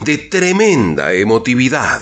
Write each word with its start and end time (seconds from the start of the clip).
de 0.00 0.18
tremenda 0.18 1.14
emotividad. 1.14 2.00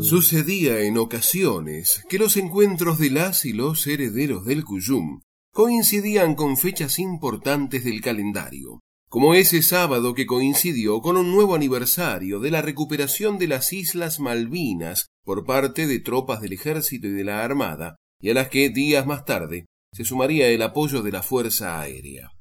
Sucedía 0.00 0.80
en 0.80 0.96
ocasiones 0.96 2.04
que 2.08 2.18
los 2.18 2.36
encuentros 2.36 2.98
de 2.98 3.10
las 3.10 3.44
y 3.44 3.52
los 3.52 3.86
herederos 3.86 4.44
del 4.46 4.64
Cuyum 4.64 5.20
coincidían 5.52 6.36
con 6.36 6.56
fechas 6.56 6.98
importantes 6.98 7.84
del 7.84 8.00
calendario, 8.00 8.80
como 9.08 9.34
ese 9.34 9.62
sábado 9.62 10.14
que 10.14 10.26
coincidió 10.26 11.00
con 11.00 11.16
un 11.16 11.32
nuevo 11.32 11.54
aniversario 11.54 12.40
de 12.40 12.50
la 12.50 12.62
recuperación 12.62 13.38
de 13.38 13.48
las 13.48 13.72
Islas 13.72 14.20
Malvinas 14.20 15.08
por 15.24 15.44
parte 15.44 15.86
de 15.86 15.98
tropas 16.00 16.40
del 16.40 16.52
ejército 16.52 17.08
y 17.08 17.12
de 17.12 17.24
la 17.24 17.44
Armada, 17.44 17.96
y 18.20 18.30
a 18.30 18.34
las 18.34 18.48
que 18.48 18.70
días 18.70 19.06
más 19.06 19.24
tarde 19.24 19.66
se 19.92 20.04
sumaría 20.04 20.48
el 20.48 20.62
apoyo 20.62 21.02
de 21.02 21.12
la 21.12 21.22
Fuerza 21.22 21.80
Aérea. 21.80 22.33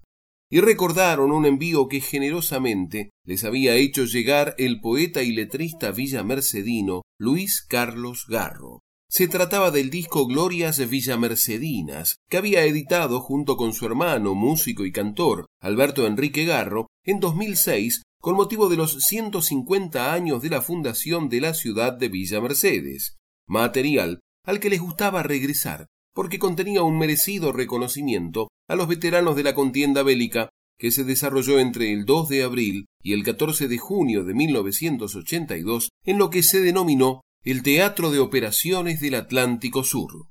Y 0.51 0.61
recordaron 0.61 1.31
un 1.31 1.45
envío 1.45 1.87
que 1.87 2.01
generosamente 2.01 3.09
les 3.25 3.43
había 3.43 3.75
hecho 3.75 4.05
llegar 4.05 4.55
el 4.57 4.81
poeta 4.81 5.23
y 5.23 5.31
letrista 5.31 5.91
villamercedino 5.91 7.01
Luis 7.19 7.65
Carlos 7.67 8.25
Garro. 8.27 8.79
Se 9.09 9.27
trataba 9.27 9.71
del 9.71 9.89
disco 9.89 10.25
Glorias 10.25 10.79
Villamercedinas, 10.89 12.17
que 12.29 12.37
había 12.37 12.65
editado 12.65 13.19
junto 13.19 13.57
con 13.57 13.73
su 13.73 13.85
hermano, 13.85 14.33
músico 14.33 14.85
y 14.85 14.91
cantor, 14.91 15.45
Alberto 15.61 16.07
Enrique 16.07 16.45
Garro, 16.45 16.87
en 17.03 17.19
2006 17.19 18.01
con 18.19 18.35
motivo 18.35 18.69
de 18.69 18.77
los 18.77 19.03
150 19.03 20.13
años 20.13 20.41
de 20.41 20.49
la 20.49 20.61
fundación 20.61 21.29
de 21.29 21.41
la 21.41 21.53
ciudad 21.53 21.93
de 21.93 22.07
Villa 22.07 22.39
Mercedes, 22.41 23.17
material 23.47 24.21
al 24.45 24.59
que 24.59 24.69
les 24.69 24.79
gustaba 24.79 25.23
regresar 25.23 25.87
porque 26.13 26.39
contenía 26.39 26.83
un 26.83 26.97
merecido 26.97 27.51
reconocimiento 27.51 28.49
a 28.67 28.75
los 28.75 28.87
veteranos 28.87 29.35
de 29.35 29.43
la 29.43 29.53
contienda 29.53 30.03
bélica 30.03 30.49
que 30.77 30.91
se 30.91 31.03
desarrolló 31.03 31.59
entre 31.59 31.93
el 31.93 32.05
2 32.05 32.29
de 32.29 32.43
abril 32.43 32.85
y 33.01 33.13
el 33.13 33.23
14 33.23 33.67
de 33.67 33.77
junio 33.77 34.23
de 34.23 34.33
1982 34.33 35.89
en 36.05 36.17
lo 36.17 36.29
que 36.29 36.43
se 36.43 36.61
denominó 36.61 37.21
el 37.43 37.61
Teatro 37.63 38.11
de 38.11 38.19
Operaciones 38.19 39.01
del 39.01 39.15
Atlántico 39.15 39.83
Sur. 39.83 40.27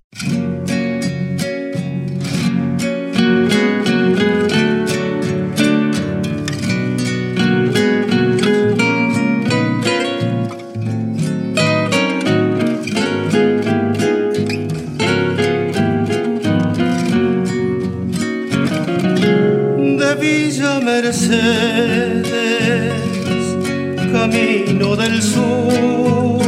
Camino 24.13 24.95
del 24.95 25.23
sur, 25.23 26.41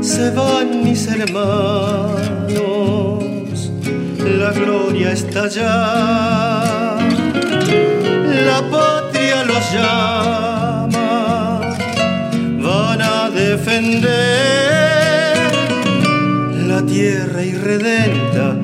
se 0.00 0.30
van 0.30 0.84
mis 0.84 1.08
hermanos, 1.08 2.52
la 4.38 4.52
gloria 4.52 5.12
está 5.12 5.44
allá, 5.44 6.96
la 8.48 8.62
patria 8.70 9.44
los 9.44 9.72
llama, 9.72 11.10
van 12.60 13.02
a 13.02 13.30
defender 13.30 14.24
la 16.68 16.82
tierra 16.82 17.42
irredenta, 17.42 18.56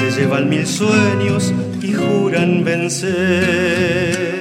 se 0.00 0.10
llevan 0.12 0.48
mil 0.48 0.66
sueños 0.66 1.52
y 1.82 1.92
juran 1.92 2.64
vencer. 2.64 4.40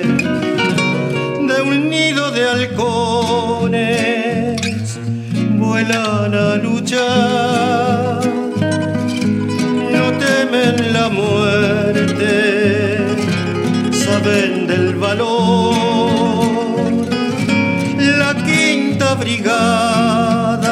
De 1.49 1.61
un 1.61 1.89
nido 1.89 2.31
de 2.31 2.47
halcones 2.49 3.81
vuelan 5.57 6.33
a 6.33 6.55
luchar, 6.55 8.21
no 9.95 10.05
temen 10.25 10.93
la 10.93 11.09
muerte, 11.09 12.33
saben 13.91 14.65
del 14.65 14.95
valor. 14.95 15.75
La 18.21 18.33
quinta 18.45 19.15
brigada 19.15 20.71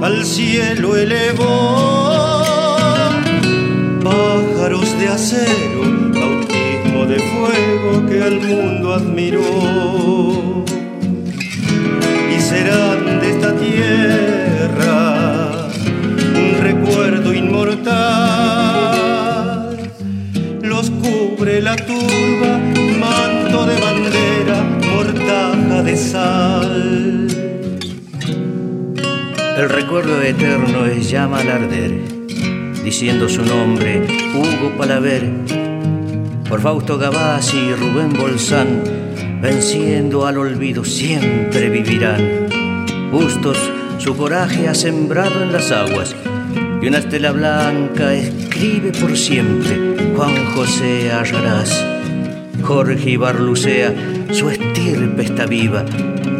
al 0.00 0.24
cielo 0.24 0.96
elevó 0.96 2.03
pájaros 4.64 4.98
de 4.98 5.08
acero, 5.08 5.82
bautismo 6.14 7.04
de 7.04 7.18
fuego 7.18 8.06
que 8.06 8.22
al 8.22 8.40
mundo 8.40 8.94
admiró. 8.94 10.64
Y 12.34 12.40
serán 12.40 13.20
de 13.20 13.30
esta 13.30 13.54
tierra 13.56 15.68
un 16.34 16.54
recuerdo 16.62 17.34
inmortal. 17.34 17.76
Los 20.62 20.90
cubre 20.90 21.60
la 21.60 21.76
turba, 21.76 22.58
manto 22.98 23.66
de 23.66 23.78
bandera, 23.78 24.64
mortaja 24.94 25.82
de 25.82 25.96
sal. 25.96 27.28
El 29.58 29.68
recuerdo 29.68 30.22
eterno 30.22 30.86
es 30.86 31.10
llama 31.10 31.40
al 31.40 31.50
arder 31.50 32.23
diciendo 32.84 33.30
su 33.30 33.42
nombre, 33.42 34.06
Hugo 34.34 34.76
Palaver, 34.76 35.30
por 36.48 36.60
Fausto 36.60 36.98
Gavassi 36.98 37.56
y 37.56 37.74
Rubén 37.74 38.12
Bolsán, 38.12 38.84
venciendo 39.40 40.26
al 40.26 40.36
olvido 40.36 40.84
siempre 40.84 41.70
vivirán. 41.70 42.46
Justos 43.10 43.58
su 43.96 44.14
coraje 44.14 44.68
ha 44.68 44.74
sembrado 44.74 45.42
en 45.42 45.52
las 45.52 45.72
aguas, 45.72 46.14
y 46.82 46.86
una 46.86 46.98
estela 46.98 47.32
blanca 47.32 48.12
escribe 48.12 48.92
por 48.92 49.16
siempre 49.16 50.12
Juan 50.14 50.44
José 50.54 51.10
Arrarás. 51.10 51.82
Jorge 52.62 53.10
Ibarlucea, 53.10 53.94
su 54.30 54.50
estirpe 54.50 55.22
está 55.22 55.46
viva, 55.46 55.84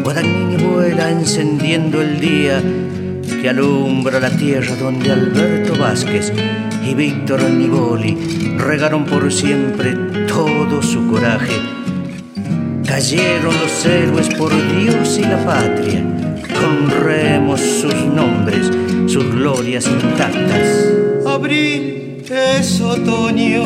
Guadagnini 0.03 0.57
vuela 0.63 1.09
encendiendo 1.09 2.01
el 2.01 2.19
día, 2.19 2.61
que 3.27 3.49
alumbra 3.49 4.19
la 4.19 4.29
tierra 4.29 4.75
donde 4.75 5.11
Alberto 5.11 5.77
Vázquez 5.79 6.31
y 6.85 6.93
Víctor 6.93 7.49
Niboli 7.49 8.15
regaron 8.57 9.05
por 9.05 9.31
siempre 9.31 9.93
todo 10.27 10.81
su 10.81 11.07
coraje. 11.07 11.53
Cayeron 12.85 13.55
los 13.59 13.85
héroes 13.85 14.29
por 14.35 14.51
Dios 14.51 15.17
y 15.17 15.21
la 15.21 15.43
patria, 15.43 16.03
remos 17.05 17.61
sus 17.61 17.93
nombres, 17.93 18.69
sus 19.07 19.23
glorias 19.35 19.87
intactas. 19.87 20.91
Abril 21.25 22.21
es 22.29 22.81
otoño 22.81 23.63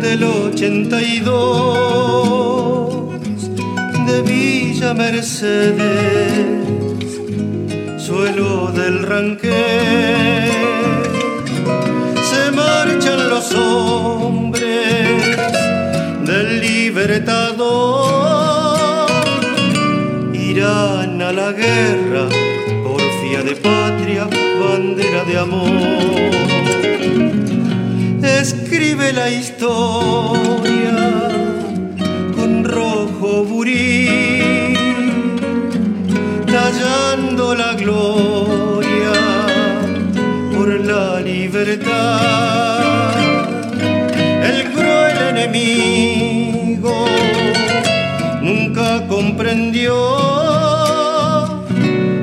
del 0.00 0.24
82 0.24 3.10
de 4.06 4.22
Villa 4.22 4.94
Mercedes 4.94 6.77
suelo 8.08 8.72
del 8.72 9.02
ranque 9.02 10.50
se 12.30 12.50
marchan 12.52 13.28
los 13.28 13.54
hombres 13.54 15.36
del 16.24 16.60
libertador. 16.62 18.08
Irán 20.32 21.20
a 21.20 21.32
la 21.32 21.52
guerra 21.52 22.24
porfía 22.82 23.42
de 23.42 23.54
patria 23.56 24.26
bandera 24.62 25.24
de 25.24 25.38
amor. 25.46 26.30
Escribe 28.40 29.12
la 29.12 29.28
historia 29.28 30.96
con 32.34 32.64
rojo 32.64 33.44
burí. 33.44 34.38
Tallando 36.46 37.17
la 37.58 37.74
gloria 37.74 39.12
por 40.54 40.68
la 40.68 41.20
libertad. 41.20 43.10
El 44.50 44.70
cruel 44.72 45.18
enemigo 45.32 46.94
nunca 48.42 49.04
comprendió. 49.08 49.96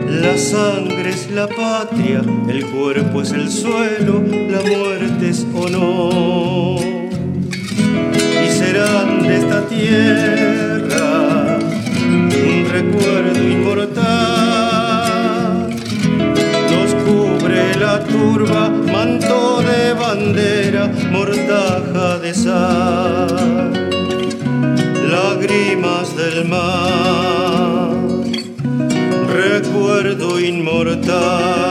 La 0.08 0.38
sangre 0.38 1.10
es 1.10 1.30
la 1.32 1.48
patria, 1.48 2.22
el 2.48 2.66
cuerpo 2.68 3.22
es 3.22 3.32
el 3.34 3.52
suelo, 3.52 4.24
la 4.54 4.62
muerte 4.62 5.30
es 5.30 5.46
honor. 5.54 6.80
Y 8.46 8.50
serán 8.50 9.22
de 9.22 9.36
esta 9.36 9.68
tierra 9.68 11.58
un 12.50 12.66
recuerdo 12.72 13.44
inmortal 13.44 14.45
la 17.86 18.00
turba, 18.04 18.70
manto 18.94 19.62
de 19.70 19.94
bandera, 19.94 20.84
mortaja 21.12 22.08
de 22.24 22.34
sal 22.34 23.36
lágrimas 25.16 26.08
del 26.22 26.38
mar, 26.46 27.90
recuerdo 29.42 30.40
inmortal. 30.40 31.66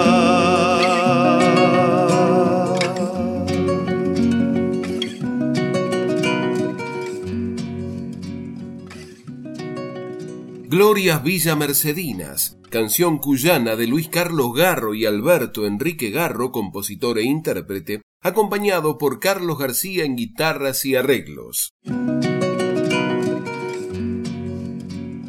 Glorias 10.69 11.23
Villa 11.23 11.55
Mercedinas, 11.57 12.57
canción 12.75 13.19
cuyana 13.19 13.77
de 13.77 13.87
Luis 13.87 14.09
Carlos 14.09 14.53
Garro 14.53 14.97
y 14.97 15.07
Alberto 15.07 15.65
Enrique 15.65 16.11
Garro, 16.11 16.51
compositor 16.51 17.21
e 17.21 17.23
intérprete, 17.23 18.03
acompañado 18.21 18.99
por 18.99 19.21
Carlos 19.21 19.61
García 19.61 20.05
en 20.05 20.17
guitarras 20.17 20.85
y 20.85 20.97
arreglos. 20.97 21.71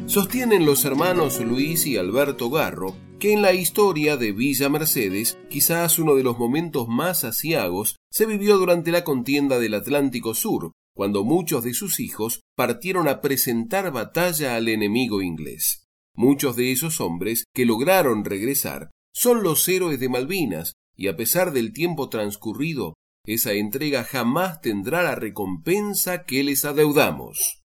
Sostienen 0.06 0.66
los 0.66 0.84
hermanos 0.84 1.38
Luis 1.38 1.86
y 1.86 1.96
Alberto 1.96 2.50
Garro 2.50 2.96
que 3.20 3.32
en 3.32 3.42
la 3.42 3.52
historia 3.52 4.16
de 4.16 4.32
Villa 4.32 4.68
Mercedes, 4.68 5.38
quizás 5.48 6.00
uno 6.00 6.16
de 6.16 6.24
los 6.24 6.38
momentos 6.38 6.88
más 6.88 7.22
asiagos 7.22 7.94
se 8.10 8.26
vivió 8.26 8.58
durante 8.58 8.90
la 8.90 9.04
contienda 9.04 9.60
del 9.60 9.74
Atlántico 9.74 10.34
Sur, 10.34 10.72
cuando 10.96 11.22
muchos 11.22 11.62
de 11.62 11.74
sus 11.74 12.00
hijos 12.00 12.40
partieron 12.56 13.06
a 13.06 13.20
presentar 13.20 13.92
batalla 13.92 14.56
al 14.56 14.66
enemigo 14.66 15.22
inglés. 15.22 15.85
Muchos 16.18 16.56
de 16.56 16.72
esos 16.72 17.02
hombres 17.02 17.44
que 17.54 17.66
lograron 17.66 18.24
regresar 18.24 18.90
son 19.12 19.42
los 19.42 19.68
héroes 19.68 20.00
de 20.00 20.08
Malvinas, 20.08 20.72
y 20.96 21.08
a 21.08 21.16
pesar 21.16 21.52
del 21.52 21.74
tiempo 21.74 22.08
transcurrido, 22.08 22.94
esa 23.26 23.52
entrega 23.52 24.02
jamás 24.02 24.62
tendrá 24.62 25.02
la 25.02 25.14
recompensa 25.14 26.24
que 26.24 26.42
les 26.42 26.64
adeudamos. 26.64 27.60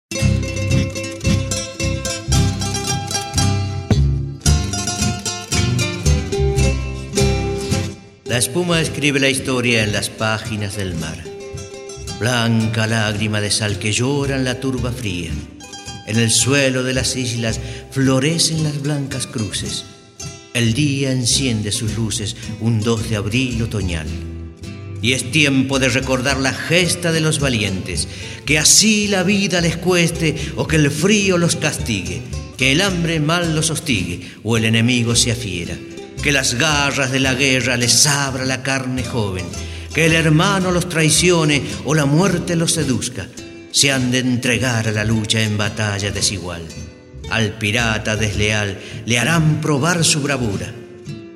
La 8.26 8.38
espuma 8.38 8.82
escribe 8.82 9.22
la 9.22 9.30
historia 9.30 9.84
en 9.84 9.94
las 9.94 10.10
páginas 10.10 10.76
del 10.76 10.96
mar. 10.96 11.24
Blanca 12.20 12.86
lágrima 12.86 13.40
de 13.40 13.50
sal 13.50 13.80
que 13.80 13.94
llora 13.94 14.36
en 14.36 14.44
la 14.44 14.60
turba 14.60 14.92
fría. 14.92 15.32
En 16.12 16.18
el 16.18 16.30
suelo 16.30 16.84
de 16.84 16.94
las 16.94 17.16
islas 17.16 17.62
florecen 17.92 18.66
las 18.66 18.82
blancas 18.82 19.28
cruces. 19.28 19.86
El 20.54 20.74
día 20.74 21.14
enciende 21.14 21.72
sus 21.72 21.96
luces 21.96 22.36
un 22.60 22.82
2 22.82 23.12
de 23.12 23.16
abril 23.16 23.64
otoñal. 23.64 24.08
Y 25.02 25.14
es 25.14 25.32
tiempo 25.32 25.80
de 25.80 25.88
recordar 25.88 26.38
la 26.38 26.52
gesta 26.52 27.14
de 27.14 27.22
los 27.22 27.40
valientes, 27.40 28.10
que 28.46 28.60
así 28.60 29.08
la 29.08 29.24
vida 29.24 29.62
les 29.62 29.78
cueste 29.78 30.36
o 30.58 30.68
que 30.68 30.76
el 30.76 30.92
frío 30.92 31.38
los 31.38 31.56
castigue, 31.56 32.22
que 32.58 32.74
el 32.74 32.82
hambre 32.82 33.22
mal 33.22 33.56
los 33.56 33.70
hostigue 33.70 34.32
o 34.44 34.58
el 34.58 34.66
enemigo 34.66 35.16
se 35.16 35.32
afiera 35.32 35.78
que 36.22 36.34
las 36.34 36.56
garras 36.56 37.14
de 37.14 37.22
la 37.22 37.36
guerra 37.36 37.78
les 37.78 38.06
abra 38.06 38.44
la 38.44 38.64
carne 38.64 39.02
joven, 39.06 39.46
que 39.94 40.08
el 40.08 40.12
hermano 40.12 40.72
los 40.72 40.90
traicione 40.90 41.64
o 41.86 41.96
la 41.96 42.06
muerte 42.06 42.58
los 42.58 42.74
seduzca, 42.74 43.30
se 43.72 43.92
han 43.92 44.12
de 44.12 44.20
entregar 44.20 44.88
a 44.88 44.92
la 44.92 45.04
lucha 45.04 45.42
en 45.42 45.58
batalla 45.58 46.12
desigual. 46.12 46.62
Al 47.30 47.54
pirata 47.58 48.18
desleal 48.18 48.78
le 49.06 49.18
harán 49.18 49.62
probar 49.62 50.04
su 50.04 50.22
bravura. 50.22 50.74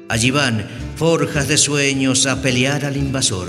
Allí 0.09 0.29
van, 0.29 0.67
forjas 0.97 1.47
de 1.47 1.57
sueños, 1.57 2.25
a 2.25 2.41
pelear 2.41 2.85
al 2.85 2.97
invasor. 2.97 3.47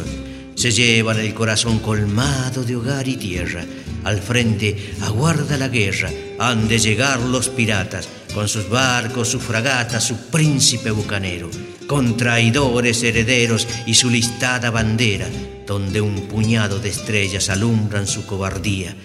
Se 0.54 0.70
llevan 0.70 1.18
el 1.18 1.34
corazón 1.34 1.80
colmado 1.80 2.62
de 2.64 2.76
hogar 2.76 3.08
y 3.08 3.16
tierra. 3.16 3.64
Al 4.04 4.20
frente 4.20 4.94
aguarda 5.02 5.58
la 5.58 5.68
guerra, 5.68 6.10
han 6.38 6.68
de 6.68 6.78
llegar 6.78 7.20
los 7.20 7.48
piratas 7.48 8.08
con 8.32 8.48
sus 8.48 8.68
barcos, 8.68 9.28
su 9.28 9.40
fragata, 9.40 10.00
su 10.00 10.16
príncipe 10.30 10.90
bucanero, 10.90 11.50
con 11.86 12.16
traidores 12.16 13.02
herederos 13.02 13.66
y 13.86 13.94
su 13.94 14.10
listada 14.10 14.70
bandera, 14.70 15.26
donde 15.66 16.00
un 16.00 16.22
puñado 16.28 16.78
de 16.78 16.88
estrellas 16.88 17.50
alumbran 17.50 18.06
su 18.06 18.24
cobardía 18.26 18.96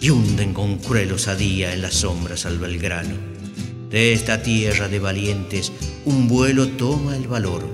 y 0.00 0.10
hunden 0.10 0.54
con 0.54 0.78
cruel 0.78 1.12
osadía 1.12 1.72
en 1.72 1.82
las 1.82 1.94
sombras 1.94 2.46
al 2.46 2.58
Belgrano. 2.58 3.16
De 3.88 4.12
esta 4.12 4.42
tierra 4.42 4.88
de 4.88 4.98
valientes 4.98 5.72
un 6.04 6.28
vuelo 6.28 6.68
toma 6.68 7.16
el 7.16 7.26
valor. 7.26 7.66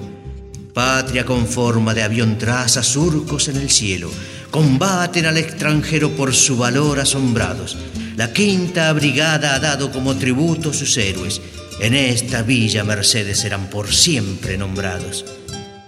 Patria 0.72 1.25
con 1.25 1.46
forma 1.46 1.94
de 1.94 2.02
avión 2.02 2.38
traza 2.38 2.82
surcos 2.82 3.48
en 3.48 3.56
el 3.56 3.70
cielo, 3.70 4.10
combaten 4.50 5.26
al 5.26 5.38
extranjero 5.38 6.10
por 6.10 6.34
su 6.34 6.56
valor 6.56 7.00
asombrados 7.00 7.76
la 8.16 8.32
quinta 8.32 8.90
brigada 8.94 9.54
ha 9.54 9.60
dado 9.60 9.92
como 9.92 10.16
tributo 10.16 10.72
sus 10.72 10.96
héroes. 10.96 11.42
En 11.81 11.92
esta 11.92 12.40
villa 12.40 12.82
Mercedes 12.82 13.40
serán 13.40 13.69
por 13.69 13.92
siempre 13.92 14.56
nombrados. 14.56 15.26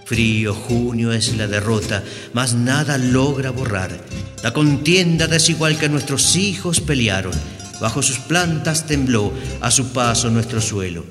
Frío 0.08 0.54
junio 0.54 1.12
es 1.12 1.36
la 1.36 1.46
derrota, 1.46 2.02
mas 2.32 2.54
nada 2.54 2.96
logra 2.96 3.50
borrar. 3.50 3.90
La 4.42 4.54
contienda 4.54 5.26
desigual 5.26 5.76
que 5.76 5.90
nuestros 5.90 6.34
hijos 6.36 6.80
pelearon, 6.80 7.34
bajo 7.78 8.00
sus 8.00 8.18
plantas 8.18 8.86
tembló 8.86 9.34
a 9.60 9.70
su 9.70 9.88
paso 9.88 10.30
nuestro 10.30 10.62
suelo. 10.62 11.04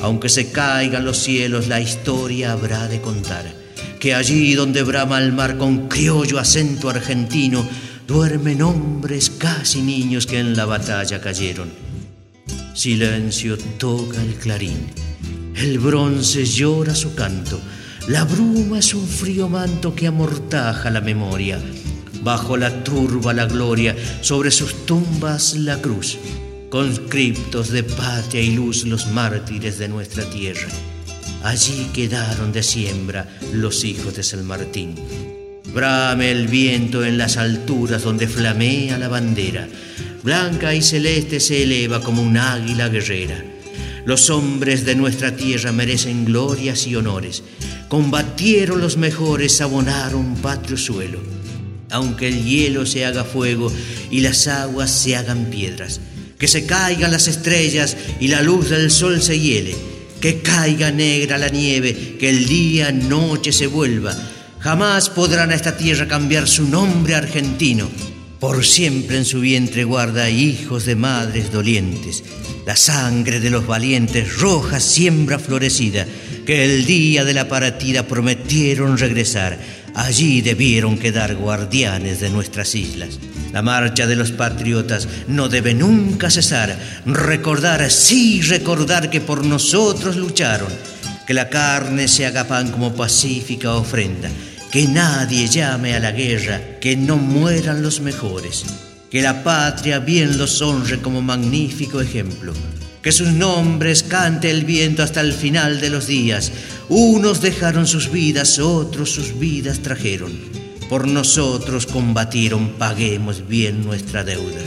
Aunque 0.00 0.28
se 0.28 0.52
caigan 0.52 1.04
los 1.04 1.18
cielos, 1.18 1.66
la 1.66 1.80
historia 1.80 2.52
habrá 2.52 2.86
de 2.86 3.00
contar 3.00 3.52
que 3.98 4.14
allí 4.14 4.54
donde 4.54 4.84
brama 4.84 5.18
el 5.18 5.32
mar 5.32 5.58
con 5.58 5.88
criollo 5.88 6.38
acento 6.38 6.88
argentino, 6.88 7.66
duermen 8.06 8.62
hombres 8.62 9.30
casi 9.30 9.82
niños 9.82 10.26
que 10.26 10.38
en 10.38 10.56
la 10.56 10.64
batalla 10.64 11.20
cayeron. 11.20 11.70
Silencio 12.72 13.58
toca 13.78 14.22
el 14.22 14.34
clarín, 14.34 14.86
el 15.56 15.80
bronce 15.80 16.44
llora 16.44 16.94
su 16.94 17.16
canto, 17.16 17.60
la 18.08 18.24
bruma 18.24 18.78
es 18.78 18.94
un 18.94 19.06
frío 19.06 19.48
manto 19.48 19.94
que 19.94 20.06
amortaja 20.06 20.90
la 20.90 21.02
memoria. 21.02 21.60
Bajo 22.22 22.56
la 22.56 22.82
turba 22.82 23.34
la 23.34 23.44
gloria, 23.44 23.94
sobre 24.22 24.50
sus 24.50 24.86
tumbas 24.86 25.54
la 25.54 25.76
cruz, 25.80 26.18
conscriptos 26.70 27.68
de 27.68 27.82
patria 27.84 28.40
y 28.40 28.54
luz 28.54 28.84
los 28.84 29.08
mártires 29.08 29.78
de 29.78 29.88
nuestra 29.88 30.24
tierra. 30.24 30.68
Allí 31.44 31.88
quedaron 31.92 32.50
de 32.50 32.62
siembra 32.62 33.28
los 33.52 33.84
hijos 33.84 34.16
de 34.16 34.22
San 34.22 34.44
Martín. 34.46 34.94
Brame 35.74 36.30
el 36.30 36.48
viento 36.48 37.04
en 37.04 37.18
las 37.18 37.36
alturas 37.36 38.02
donde 38.02 38.26
flamea 38.26 38.98
la 38.98 39.08
bandera. 39.08 39.68
Blanca 40.22 40.74
y 40.74 40.80
celeste 40.80 41.40
se 41.40 41.62
eleva 41.62 42.00
como 42.00 42.22
un 42.22 42.38
águila 42.38 42.88
guerrera. 42.88 43.44
Los 44.08 44.30
hombres 44.30 44.86
de 44.86 44.94
nuestra 44.94 45.36
tierra 45.36 45.70
merecen 45.70 46.24
glorias 46.24 46.86
y 46.86 46.96
honores. 46.96 47.42
Combatieron 47.90 48.80
los 48.80 48.96
mejores, 48.96 49.60
abonaron 49.60 50.34
patrio 50.36 50.78
suelo. 50.78 51.18
Aunque 51.90 52.28
el 52.28 52.42
hielo 52.42 52.86
se 52.86 53.04
haga 53.04 53.22
fuego 53.22 53.70
y 54.10 54.20
las 54.20 54.46
aguas 54.46 54.90
se 54.90 55.14
hagan 55.14 55.50
piedras, 55.50 56.00
que 56.38 56.48
se 56.48 56.64
caigan 56.64 57.12
las 57.12 57.28
estrellas 57.28 57.98
y 58.18 58.28
la 58.28 58.40
luz 58.40 58.70
del 58.70 58.90
sol 58.90 59.20
se 59.20 59.38
hiele, 59.38 59.76
que 60.22 60.40
caiga 60.40 60.90
negra 60.90 61.36
la 61.36 61.50
nieve, 61.50 62.16
que 62.18 62.30
el 62.30 62.46
día 62.46 62.90
noche 62.90 63.52
se 63.52 63.66
vuelva, 63.66 64.16
Jamás 64.60 65.10
podrán 65.10 65.50
a 65.50 65.54
esta 65.54 65.76
tierra 65.76 66.08
cambiar 66.08 66.48
su 66.48 66.66
nombre 66.66 67.14
argentino. 67.14 67.90
Por 68.40 68.64
siempre 68.64 69.16
en 69.16 69.24
su 69.24 69.40
vientre 69.40 69.82
guarda 69.82 70.30
hijos 70.30 70.84
de 70.84 70.94
madres 70.94 71.50
dolientes. 71.50 72.22
La 72.66 72.76
sangre 72.76 73.40
de 73.40 73.50
los 73.50 73.66
valientes, 73.66 74.38
roja 74.38 74.78
siembra 74.78 75.40
florecida, 75.40 76.06
que 76.46 76.64
el 76.64 76.86
día 76.86 77.24
de 77.24 77.34
la 77.34 77.48
partida 77.48 78.04
prometieron 78.04 78.96
regresar. 78.96 79.58
Allí 79.94 80.40
debieron 80.40 80.98
quedar 80.98 81.34
guardianes 81.34 82.20
de 82.20 82.30
nuestras 82.30 82.76
islas. 82.76 83.18
La 83.52 83.62
marcha 83.62 84.06
de 84.06 84.14
los 84.14 84.30
patriotas 84.30 85.08
no 85.26 85.48
debe 85.48 85.74
nunca 85.74 86.30
cesar. 86.30 86.78
Recordar, 87.06 87.90
sí 87.90 88.42
recordar 88.42 89.10
que 89.10 89.20
por 89.20 89.44
nosotros 89.44 90.16
lucharon 90.16 90.68
que 91.26 91.34
la 91.34 91.50
carne 91.50 92.08
se 92.08 92.24
haga 92.24 92.44
pan 92.44 92.70
como 92.70 92.94
pacífica 92.94 93.74
ofrenda, 93.74 94.30
que 94.70 94.86
nadie 94.86 95.48
llame 95.48 95.94
a 95.94 96.00
la 96.00 96.12
guerra, 96.12 96.78
que 96.80 96.96
no 96.96 97.16
mueran 97.16 97.82
los 97.82 98.00
mejores. 98.00 98.64
Que 99.10 99.22
la 99.22 99.42
patria 99.42 99.98
bien 99.98 100.36
los 100.36 100.60
honre 100.60 101.00
como 101.00 101.22
magnífico 101.22 102.00
ejemplo. 102.00 102.52
Que 103.02 103.10
sus 103.10 103.28
nombres 103.28 104.02
cante 104.02 104.50
el 104.50 104.64
viento 104.64 105.02
hasta 105.02 105.22
el 105.22 105.32
final 105.32 105.80
de 105.80 105.88
los 105.88 106.06
días. 106.06 106.52
Unos 106.90 107.40
dejaron 107.40 107.86
sus 107.86 108.10
vidas, 108.10 108.58
otros 108.58 109.10
sus 109.10 109.38
vidas 109.38 109.80
trajeron. 109.80 110.32
Por 110.90 111.08
nosotros 111.08 111.86
combatieron, 111.86 112.74
paguemos 112.78 113.48
bien 113.48 113.84
nuestra 113.84 114.24
deuda. 114.24 114.60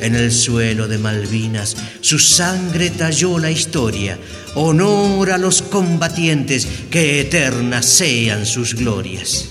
En 0.00 0.14
el 0.14 0.32
suelo 0.32 0.88
de 0.88 0.96
Malvinas 0.96 1.76
su 2.00 2.18
sangre 2.18 2.88
talló 2.88 3.38
la 3.38 3.50
historia. 3.50 4.18
Honor 4.54 5.30
a 5.30 5.38
los 5.38 5.60
combatientes, 5.60 6.66
que 6.90 7.20
eternas 7.20 7.84
sean 7.84 8.46
sus 8.46 8.74
glorias. 8.74 9.50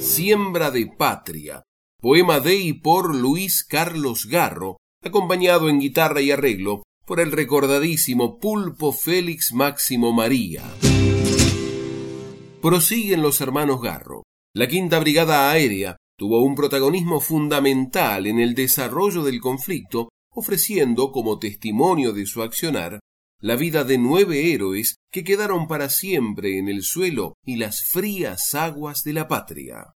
Siembra 0.00 0.70
de 0.70 0.86
Patria, 0.86 1.62
poema 2.00 2.40
de 2.40 2.56
y 2.56 2.72
por 2.74 3.14
Luis 3.14 3.64
Carlos 3.64 4.26
Garro, 4.26 4.76
acompañado 5.02 5.70
en 5.70 5.80
guitarra 5.80 6.20
y 6.20 6.30
arreglo 6.30 6.82
por 7.06 7.20
el 7.20 7.32
recordadísimo 7.32 8.38
Pulpo 8.38 8.92
Félix 8.92 9.52
Máximo 9.52 10.12
María. 10.12 10.62
Prosiguen 12.60 13.22
los 13.22 13.40
hermanos 13.40 13.80
Garro. 13.80 14.24
La 14.54 14.68
quinta 14.68 14.98
brigada 14.98 15.50
aérea 15.50 15.96
tuvo 16.16 16.42
un 16.42 16.54
protagonismo 16.54 17.20
fundamental 17.20 18.26
en 18.26 18.38
el 18.38 18.54
desarrollo 18.54 19.22
del 19.22 19.40
conflicto, 19.40 20.10
ofreciendo 20.30 21.12
como 21.12 21.38
testimonio 21.38 22.12
de 22.12 22.26
su 22.26 22.42
accionar 22.42 23.00
la 23.40 23.56
vida 23.56 23.84
de 23.84 23.98
nueve 23.98 24.52
héroes 24.52 24.96
que 25.10 25.22
quedaron 25.22 25.68
para 25.68 25.90
siempre 25.90 26.58
en 26.58 26.68
el 26.68 26.82
suelo 26.82 27.34
y 27.44 27.56
las 27.56 27.82
frías 27.82 28.54
aguas 28.54 29.02
de 29.02 29.12
la 29.12 29.28
patria. 29.28 29.94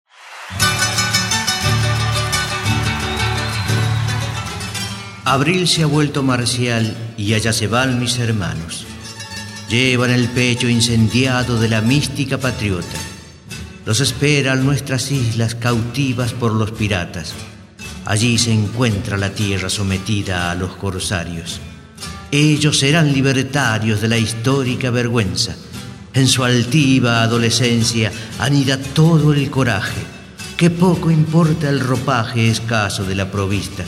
Abril 5.26 5.68
se 5.68 5.84
ha 5.84 5.88
vuelto 5.88 6.24
marcial 6.24 6.96
y 7.18 7.34
allá 7.34 7.52
se 7.52 7.68
van 7.68 8.00
mis 8.00 8.18
hermanos. 8.20 8.88
Llevan 9.70 10.12
el 10.12 10.28
pecho 10.30 10.70
incendiado 10.70 11.60
de 11.60 11.70
la 11.70 11.82
mística 11.82 12.38
patriota 12.38 13.15
los 13.86 14.00
esperan 14.00 14.66
nuestras 14.66 15.12
islas 15.12 15.54
cautivas 15.56 16.34
por 16.34 16.52
los 16.54 16.72
piratas. 16.72 17.34
Allí 18.06 18.38
se 18.38 18.52
encuentra 18.52 19.18
la 19.18 19.30
tierra 19.30 19.70
sometida 19.70 20.52
a 20.52 20.56
los 20.56 20.76
corsarios. 20.76 21.60
Ellos 22.32 22.80
serán 22.80 23.14
libertarios 23.14 24.02
de 24.02 24.08
la 24.08 24.18
histórica 24.18 24.90
vergüenza. 24.90 25.56
En 26.14 26.28
su 26.28 26.44
altiva 26.44 27.22
adolescencia 27.22 28.12
anida 28.40 28.78
todo 28.78 29.34
el 29.34 29.50
coraje, 29.52 30.02
que 30.58 30.70
poco 30.70 31.12
importa 31.12 31.70
el 31.70 31.80
ropaje 31.80 32.50
escaso 32.50 33.04
de 33.04 33.16
la 33.16 33.30
provista. 33.30 33.84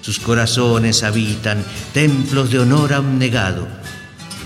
Sus 0.00 0.20
corazones 0.20 1.02
habitan 1.02 1.64
templos 1.92 2.50
de 2.50 2.60
honor 2.60 2.92
abnegado. 2.92 3.66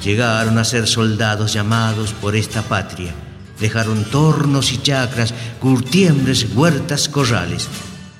Llegaron 0.02 0.58
a 0.58 0.64
ser 0.64 0.86
soldados 0.86 1.52
llamados 1.52 2.12
por 2.12 2.36
esta 2.36 2.62
patria 2.62 3.14
Dejaron 3.60 4.04
tornos 4.04 4.72
y 4.72 4.78
chacras, 4.78 5.32
curtiembres, 5.60 6.46
huertas, 6.54 7.08
corrales. 7.08 7.68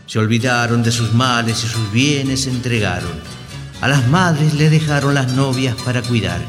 Se 0.07 0.19
olvidaron 0.19 0.83
de 0.83 0.93
sus 0.93 1.13
males 1.13 1.65
y 1.65 1.67
sus 1.67 1.91
bienes 1.93 2.47
entregaron. 2.47 3.13
A 3.81 3.89
las 3.89 4.07
madres 4.09 4.55
le 4.55 4.71
dejaron 4.71 5.15
las 5.15 5.33
novias 5.33 5.75
para 5.85 6.03
cuidar. 6.03 6.41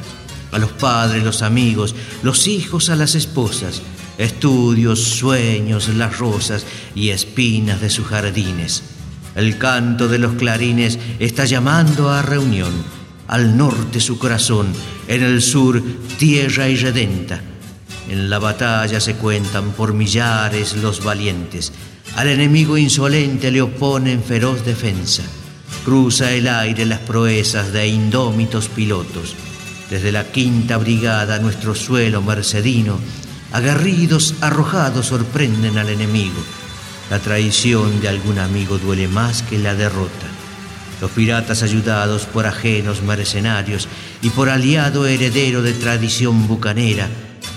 A 0.51 0.59
los 0.59 0.71
padres, 0.71 1.23
los 1.23 1.41
amigos, 1.41 1.95
los 2.21 2.47
hijos 2.47 2.89
a 2.89 2.95
las 2.95 3.15
esposas. 3.15 3.81
Estudios, 4.17 5.01
sueños, 5.01 5.89
las 5.89 6.19
rosas 6.19 6.65
y 6.93 7.09
espinas 7.09 7.81
de 7.81 7.89
sus 7.89 8.05
jardines. 8.05 8.83
El 9.35 9.57
canto 9.57 10.07
de 10.07 10.19
los 10.19 10.35
clarines 10.35 10.99
está 11.19 11.45
llamando 11.45 12.09
a 12.09 12.21
reunión. 12.21 12.71
Al 13.27 13.57
norte 13.57 13.99
su 13.99 14.19
corazón, 14.19 14.67
en 15.07 15.23
el 15.23 15.41
sur 15.41 15.83
tierra 16.17 16.69
irredenta 16.69 17.41
en 18.09 18.29
la 18.29 18.39
batalla 18.39 18.99
se 18.99 19.15
cuentan 19.15 19.71
por 19.71 19.93
millares 19.93 20.75
los 20.77 21.03
valientes. 21.03 21.71
Al 22.15 22.27
enemigo 22.27 22.77
insolente 22.77 23.51
le 23.51 23.61
oponen 23.61 24.23
feroz 24.23 24.63
defensa. 24.63 25.23
Cruza 25.83 26.31
el 26.31 26.47
aire 26.47 26.85
las 26.85 26.99
proezas 26.99 27.73
de 27.73 27.87
indómitos 27.87 28.69
pilotos. 28.69 29.35
Desde 29.89 30.11
la 30.11 30.23
quinta 30.23 30.77
brigada 30.77 31.39
nuestro 31.39 31.75
suelo 31.75 32.21
mercedino, 32.21 32.99
agarridos, 33.51 34.35
arrojados, 34.41 35.07
sorprenden 35.07 35.77
al 35.77 35.89
enemigo. 35.89 36.41
La 37.09 37.19
traición 37.19 38.01
de 38.01 38.09
algún 38.09 38.39
amigo 38.39 38.77
duele 38.77 39.07
más 39.07 39.43
que 39.43 39.59
la 39.59 39.75
derrota. 39.75 40.27
Los 41.01 41.11
piratas 41.11 41.61
ayudados 41.61 42.25
por 42.25 42.47
ajenos 42.47 43.01
mercenarios 43.03 43.87
y 44.21 44.29
por 44.29 44.49
aliado 44.49 45.05
heredero 45.05 45.61
de 45.61 45.73
tradición 45.73 46.47
bucanera, 46.47 47.09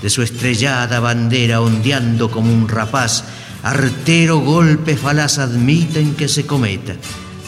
de 0.02 0.10
su 0.10 0.22
estrellada 0.22 1.00
bandera 1.00 1.60
ondeando 1.60 2.30
como 2.30 2.52
un 2.52 2.68
rapaz, 2.68 3.24
artero 3.62 4.38
golpe 4.38 4.96
falaz 4.96 5.38
admiten 5.38 6.14
que 6.14 6.28
se 6.28 6.46
cometa, 6.46 6.94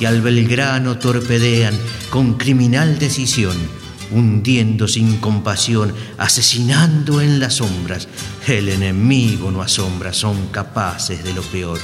y 0.01 0.05
al 0.05 0.23
Belgrano 0.23 0.99
torpedean 0.99 1.75
con 2.11 2.35
criminal 2.35 2.99
decisión, 2.99 3.57
hundiendo 4.11 4.89
sin 4.89 5.19
compasión, 5.19 5.95
asesinando 6.19 7.21
en 7.21 7.39
las 7.39 7.55
sombras. 7.55 8.09
El 8.47 8.69
enemigo 8.69 9.51
no 9.51 9.63
asombra, 9.63 10.13
son 10.13 10.49
capaces 10.49 11.23
de 11.23 11.33
lo 11.35 11.43
peor. 11.43 11.79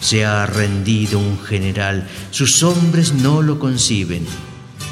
Se 0.00 0.24
ha 0.24 0.46
rendido 0.46 1.18
un 1.18 1.38
general, 1.42 2.08
sus 2.30 2.62
hombres 2.62 3.12
no 3.12 3.42
lo 3.42 3.58
conciben. 3.58 4.24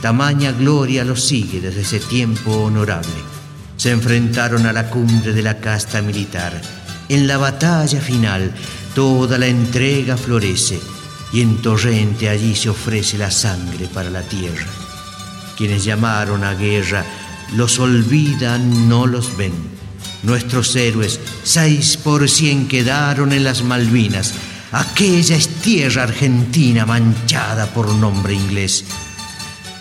Tamaña 0.03 0.53
gloria 0.53 1.05
lo 1.05 1.17
sigue 1.17 1.61
desde 1.61 1.81
ese 1.81 2.01
tiempo 2.01 2.53
honorable 2.53 3.38
se 3.79 3.93
enfrentaron 3.93 4.67
a 4.67 4.73
la 4.73 4.91
cumbre 4.91 5.33
de 5.33 5.41
la 5.41 5.59
casta 5.59 6.03
militar. 6.03 6.61
En 7.09 7.29
la 7.29 7.39
batalla 7.39 8.01
final, 8.01 8.53
toda 8.95 9.39
la 9.39 9.47
entrega 9.47 10.17
florece 10.17 10.81
y 11.33 11.43
en 11.43 11.63
torrente 11.63 12.29
allí 12.29 12.57
se 12.57 12.71
ofrece 12.71 13.17
la 13.17 13.31
sangre 13.31 13.87
para 13.87 14.11
la 14.11 14.23
tierra. 14.23 14.67
Quienes 15.57 15.85
llamaron 15.85 16.43
a 16.43 16.55
guerra 16.55 17.05
los 17.55 17.79
olvidan, 17.79 18.89
no 18.89 19.07
los 19.07 19.37
ven. 19.37 19.53
Nuestros 20.25 20.75
héroes, 20.75 21.21
seis 21.45 21.97
por 21.97 22.29
cien 22.29 22.67
quedaron 22.67 23.33
en 23.33 23.45
las 23.45 23.63
Malvinas. 23.63 24.35
Aquella 24.73 25.37
es 25.37 25.49
tierra 25.49 26.03
argentina 26.03 26.85
manchada 26.85 27.67
por 27.67 27.95
nombre 27.95 28.35
inglés. 28.35 28.85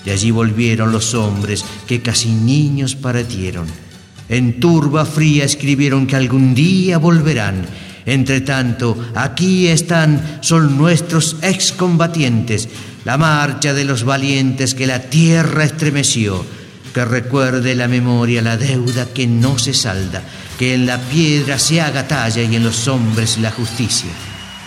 De 0.06 0.12
allí 0.12 0.30
volvieron 0.30 0.92
los 0.92 1.16
hombres 1.16 1.66
que 1.88 2.02
casi 2.02 2.30
niños 2.30 2.96
partieron 2.96 3.87
en 4.30 4.60
turba 4.60 5.06
fría 5.06 5.46
escribieron 5.46 6.08
que 6.08 6.16
algún 6.16 6.54
día 6.54 6.98
volverán. 6.98 7.66
Entre 8.06 8.42
tanto, 8.42 8.98
aquí 9.16 9.68
están, 9.68 10.40
son 10.42 10.78
nuestros 10.78 11.38
excombatientes, 11.42 12.70
la 13.04 13.18
marcha 13.18 13.74
de 13.74 13.84
los 13.84 14.04
valientes 14.04 14.76
que 14.76 14.88
la 14.88 15.02
tierra 15.02 15.64
estremeció. 15.64 16.46
Que 16.94 17.06
recuerde 17.06 17.76
la 17.76 17.88
memoria 17.88 18.42
la 18.42 18.58
deuda 18.58 19.06
que 19.06 19.28
no 19.28 19.60
se 19.60 19.74
salda, 19.74 20.24
que 20.58 20.74
en 20.74 20.86
la 20.86 20.98
piedra 20.98 21.60
se 21.60 21.82
haga 21.82 22.08
talla 22.08 22.42
y 22.42 22.56
en 22.56 22.64
los 22.64 22.88
hombres 22.88 23.38
la 23.38 23.52
justicia. 23.52 24.10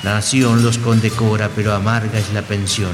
La 0.02 0.14
nación 0.14 0.62
los 0.62 0.79
condecora, 0.79 1.50
pero 1.55 1.75
amarga 1.75 2.19
es 2.19 2.33
la 2.33 2.43
pensión. 2.43 2.93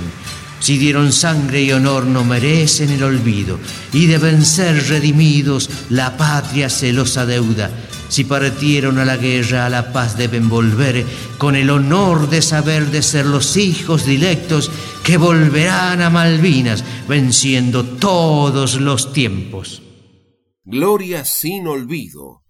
Si 0.60 0.78
dieron 0.78 1.12
sangre 1.12 1.62
y 1.62 1.72
honor 1.72 2.06
no 2.06 2.25
merecen 2.25 2.90
el 2.90 3.02
olvido 3.02 3.58
y 3.92 4.06
deben 4.06 4.44
ser 4.44 4.88
redimidos, 4.88 5.68
la 5.90 6.16
patria 6.16 6.70
se 6.70 6.92
los 6.92 7.16
adeuda. 7.16 7.70
Si 8.08 8.25
partieron 8.25 8.98
a 8.98 9.04
la 9.04 9.16
guerra, 9.16 9.66
a 9.66 9.70
la 9.70 9.92
paz 9.92 10.16
deben 10.16 10.48
volver 10.48 11.04
con 11.38 11.56
el 11.56 11.70
honor 11.70 12.28
de 12.30 12.40
saber 12.40 12.86
de 12.86 13.02
ser 13.02 13.26
los 13.26 13.56
hijos 13.56 14.06
directos 14.06 14.70
que 15.02 15.16
volverán 15.16 16.00
a 16.02 16.10
Malvinas 16.10 16.84
venciendo 17.08 17.84
todos 17.84 18.80
los 18.80 19.12
tiempos. 19.12 19.82
Gloria 20.64 21.25
sin 21.25 21.66
olvido. 21.66 22.42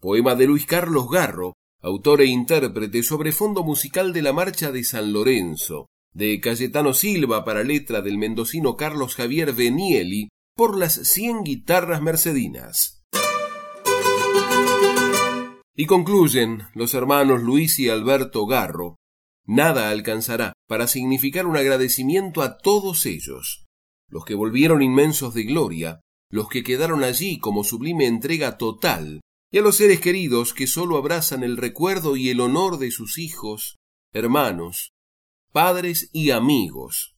Poema 0.00 0.34
de 0.34 0.46
Luis 0.46 0.66
Carlos 0.66 1.08
Garro, 1.10 1.54
autor 1.82 2.20
e 2.20 2.26
intérprete 2.26 3.02
sobre 3.02 3.32
fondo 3.32 3.62
musical 3.64 4.12
de 4.12 4.22
la 4.22 4.32
Marcha 4.32 4.70
de 4.70 4.84
San 4.84 5.12
Lorenzo, 5.12 5.86
de 6.16 6.40
Cayetano 6.40 6.94
Silva 6.94 7.44
para 7.44 7.62
letra 7.62 8.00
del 8.00 8.16
mendocino 8.16 8.74
Carlos 8.74 9.14
Javier 9.14 9.52
Benieli 9.52 10.30
por 10.56 10.78
las 10.78 10.94
100 10.94 11.44
guitarras 11.44 12.00
mercedinas. 12.00 13.02
Y 15.74 15.84
concluyen 15.84 16.62
los 16.72 16.94
hermanos 16.94 17.42
Luis 17.42 17.78
y 17.78 17.90
Alberto 17.90 18.46
Garro, 18.46 18.96
nada 19.44 19.90
alcanzará 19.90 20.54
para 20.66 20.86
significar 20.86 21.44
un 21.44 21.58
agradecimiento 21.58 22.40
a 22.40 22.56
todos 22.56 23.04
ellos, 23.04 23.66
los 24.08 24.24
que 24.24 24.34
volvieron 24.34 24.80
inmensos 24.80 25.34
de 25.34 25.44
gloria, 25.44 26.00
los 26.30 26.48
que 26.48 26.62
quedaron 26.62 27.04
allí 27.04 27.38
como 27.38 27.62
sublime 27.62 28.06
entrega 28.06 28.56
total, 28.56 29.20
y 29.52 29.58
a 29.58 29.60
los 29.60 29.76
seres 29.76 30.00
queridos 30.00 30.54
que 30.54 30.66
sólo 30.66 30.96
abrazan 30.96 31.42
el 31.42 31.58
recuerdo 31.58 32.16
y 32.16 32.30
el 32.30 32.40
honor 32.40 32.78
de 32.78 32.90
sus 32.90 33.18
hijos, 33.18 33.76
hermanos, 34.14 34.95
padres 35.56 36.10
y 36.12 36.32
amigos. 36.32 37.16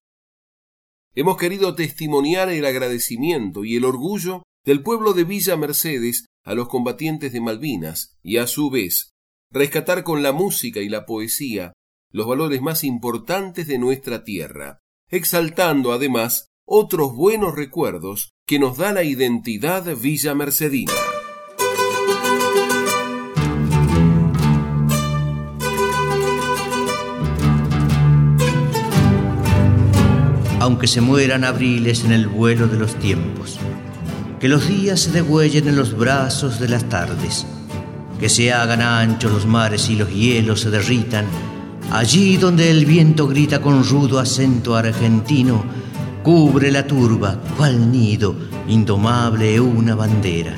Hemos 1.16 1.36
querido 1.38 1.74
testimoniar 1.74 2.48
el 2.50 2.66
agradecimiento 2.66 3.64
y 3.64 3.74
el 3.74 3.84
orgullo 3.84 4.44
del 4.64 4.84
pueblo 4.84 5.12
de 5.12 5.24
Villa 5.24 5.56
Mercedes 5.56 6.26
a 6.44 6.54
los 6.54 6.68
combatientes 6.68 7.32
de 7.32 7.40
Malvinas 7.40 8.16
y 8.22 8.36
a 8.36 8.46
su 8.46 8.70
vez 8.70 9.10
rescatar 9.50 10.04
con 10.04 10.22
la 10.22 10.30
música 10.30 10.78
y 10.78 10.88
la 10.88 11.04
poesía 11.04 11.72
los 12.12 12.28
valores 12.28 12.62
más 12.62 12.84
importantes 12.84 13.66
de 13.66 13.78
nuestra 13.78 14.22
tierra, 14.22 14.78
exaltando 15.10 15.90
además 15.90 16.46
otros 16.64 17.16
buenos 17.16 17.56
recuerdos 17.56 18.30
que 18.46 18.60
nos 18.60 18.76
da 18.78 18.92
la 18.92 19.02
identidad 19.02 19.84
Villa 19.96 20.36
Mercedina. 20.36 20.92
Aunque 30.78 30.86
se 30.86 31.00
mueran 31.00 31.42
abriles 31.42 32.04
en 32.04 32.12
el 32.12 32.28
vuelo 32.28 32.68
de 32.68 32.78
los 32.78 32.94
tiempos, 33.00 33.58
que 34.38 34.46
los 34.46 34.68
días 34.68 35.00
se 35.00 35.10
degüellen 35.10 35.66
en 35.66 35.74
los 35.74 35.98
brazos 35.98 36.60
de 36.60 36.68
las 36.68 36.88
tardes, 36.88 37.44
que 38.20 38.28
se 38.28 38.52
hagan 38.52 38.80
anchos 38.80 39.32
los 39.32 39.44
mares 39.44 39.90
y 39.90 39.96
los 39.96 40.08
hielos 40.08 40.60
se 40.60 40.70
derritan, 40.70 41.26
allí 41.90 42.36
donde 42.36 42.70
el 42.70 42.86
viento 42.86 43.26
grita 43.26 43.60
con 43.60 43.82
rudo 43.82 44.20
acento 44.20 44.76
argentino, 44.76 45.64
cubre 46.22 46.70
la 46.70 46.86
turba, 46.86 47.40
cual 47.56 47.90
nido, 47.90 48.36
indomable 48.68 49.58
una 49.58 49.96
bandera, 49.96 50.54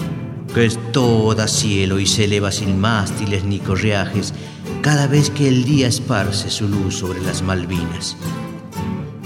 que 0.55 0.67
es 0.67 0.79
toda 0.93 1.49
cielo 1.49 1.99
y 1.99 2.07
se 2.07 2.27
eleva 2.27 2.53
sin 2.53 2.79
mástiles 2.79 3.45
ni 3.45 3.59
correajes, 3.59 4.35
cada 4.83 5.07
vez 5.07 5.31
que 5.31 5.49
el 5.49 5.65
día 5.65 5.89
esparce 5.89 6.51
su 6.51 6.69
luz 6.69 6.97
sobre 6.97 7.23
las 7.23 7.41
Malvinas. 7.41 8.19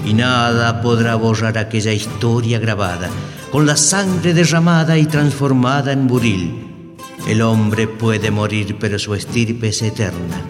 Y 0.04 0.14
nada 0.14 0.82
podrá 0.82 1.14
borrar 1.14 1.56
aquella 1.56 1.92
historia 1.92 2.58
grabada, 2.58 3.08
con 3.50 3.66
la 3.66 3.76
sangre 3.76 4.34
derramada 4.34 4.98
y 4.98 5.06
transformada 5.06 5.92
en 5.92 6.06
buril. 6.06 6.64
El 7.26 7.40
hombre 7.40 7.86
puede 7.86 8.30
morir, 8.30 8.76
pero 8.78 8.98
su 8.98 9.14
estirpe 9.14 9.68
es 9.68 9.80
eterna. 9.80 10.42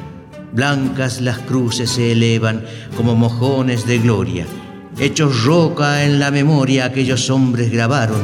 Blancas 0.53 1.21
las 1.21 1.39
cruces 1.39 1.91
se 1.91 2.13
elevan 2.13 2.65
como 2.97 3.15
mojones 3.15 3.87
de 3.87 3.99
gloria. 3.99 4.47
Hechos 4.99 5.45
roca 5.45 6.05
en 6.05 6.19
la 6.19 6.31
memoria 6.31 6.85
aquellos 6.87 7.31
hombres 7.31 7.71
grabaron. 7.71 8.23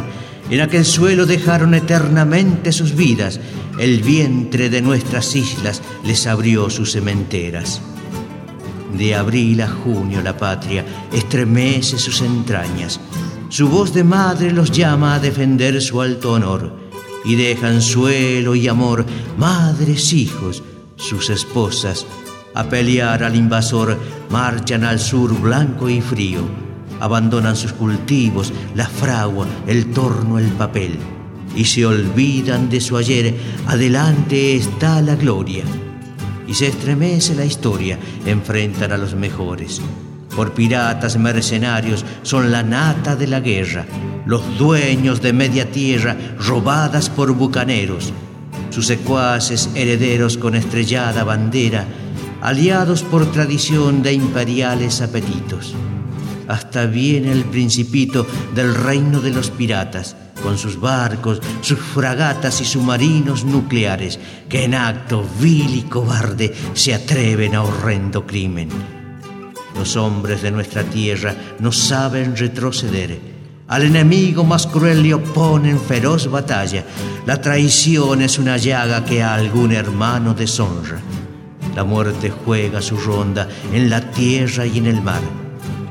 En 0.51 0.61
aquel 0.61 0.85
suelo 0.85 1.27
dejaron 1.27 1.75
eternamente 1.75 2.73
sus 2.73 2.95
vidas. 2.95 3.41
El 3.79 4.03
vientre 4.03 4.69
de 4.69 4.83
nuestras 4.83 5.35
islas 5.37 5.81
les 6.05 6.27
abrió 6.27 6.71
sus 6.71 6.93
cementeras. 6.93 7.81
De 8.97 9.15
abril 9.15 9.61
a 9.61 9.69
junio 9.69 10.21
la 10.23 10.37
patria 10.37 10.85
estremece 11.13 11.99
sus 11.99 12.21
entrañas. 12.23 13.01
Su 13.49 13.69
voz 13.69 13.93
de 13.93 14.05
madre 14.05 14.53
los 14.53 14.71
llama 14.71 15.15
a 15.15 15.21
defender 15.21 15.81
su 15.81 16.01
alto 16.01 16.33
honor 16.33 16.91
y 17.25 17.35
dejan 17.35 17.83
suelo 17.83 18.55
y 18.55 18.69
amor, 18.69 19.05
madres, 19.37 20.13
hijos, 20.13 20.63
sus 20.97 21.31
esposas, 21.31 22.07
a 22.55 22.65
pelear 22.65 23.23
al 23.23 23.37
invasor, 23.37 23.99
marchan 24.31 24.85
al 24.85 24.99
sur 24.99 25.39
blanco 25.41 25.89
y 25.89 26.01
frío, 26.01 26.43
abandonan 27.01 27.57
sus 27.57 27.73
cultivos, 27.73 28.53
la 28.75 28.87
fragua, 28.87 29.47
el 29.67 29.93
torno, 29.93 30.39
el 30.39 30.49
papel, 30.49 30.99
y 31.57 31.65
se 31.65 31.85
olvidan 31.85 32.69
de 32.69 32.81
su 32.81 32.97
ayer, 32.97 33.35
adelante 33.67 34.55
está 34.55 35.01
la 35.03 35.17
gloria. 35.17 35.65
Y 36.51 36.55
se 36.55 36.67
estremece 36.67 37.35
la 37.35 37.47
historia, 37.47 37.99
enfrentan 38.27 38.93
a 38.93 38.99
los 38.99 39.15
mejores 39.15 39.81
por 40.35 40.53
piratas 40.53 41.19
mercenarios, 41.19 42.05
son 42.23 42.51
la 42.51 42.63
nata 42.63 43.17
de 43.17 43.27
la 43.27 43.41
guerra, 43.41 43.85
los 44.27 44.59
dueños 44.59 45.21
de 45.21 45.33
media 45.33 45.71
tierra 45.71 46.17
robadas 46.39 47.11
por 47.11 47.33
bucaneros, 47.33 48.13
sus 48.71 48.87
secuaces 48.87 49.71
herederos 49.75 50.39
con 50.39 50.55
estrellada 50.55 51.25
bandera, 51.25 51.85
aliados 52.41 53.03
por 53.03 53.31
tradición 53.33 54.03
de 54.03 54.13
imperiales 54.13 55.01
apetitos. 55.03 55.75
Hasta 56.49 56.87
viene 56.87 57.33
el 57.33 57.45
principito 57.45 58.27
del 58.55 58.75
reino 58.75 59.21
de 59.21 59.31
los 59.31 59.51
piratas, 59.51 60.17
con 60.41 60.59
sus 60.59 60.79
barcos, 60.81 61.41
sus 61.61 61.79
fragatas 61.79 62.61
y 62.61 62.65
submarinos 62.65 63.45
nucleares, 63.45 64.19
que 64.49 64.65
en 64.65 64.75
acto 64.75 65.25
vil 65.41 65.75
y 65.75 65.83
cobarde 65.83 66.55
se 66.75 66.95
atreven 66.95 67.55
a 67.55 67.63
horrendo 67.63 68.27
crimen 68.27 68.69
los 69.81 69.97
hombres 69.97 70.43
de 70.43 70.51
nuestra 70.51 70.85
tierra 70.85 71.35
no 71.59 71.73
saben 71.73 72.37
retroceder. 72.37 73.19
Al 73.69 73.83
enemigo 73.85 74.45
más 74.45 74.67
cruel 74.67 75.03
le 75.03 75.15
oponen 75.15 75.81
feroz 75.81 76.31
batalla. 76.31 76.85
La 77.25 77.41
traición 77.41 78.21
es 78.21 78.39
una 78.39 78.59
llaga 78.59 79.07
que 79.07 79.23
a 79.23 79.35
algún 79.35 79.73
hermano 79.73 80.35
deshonra. 80.35 81.01
La 81.75 81.85
muerte 81.85 82.31
juega 82.31 82.83
su 82.83 82.99
ronda 82.99 83.49
en 83.73 83.89
la 83.89 84.03
tierra 84.11 84.67
y 84.67 84.77
en 84.77 84.87
el 84.87 85.01
mar. 85.01 85.40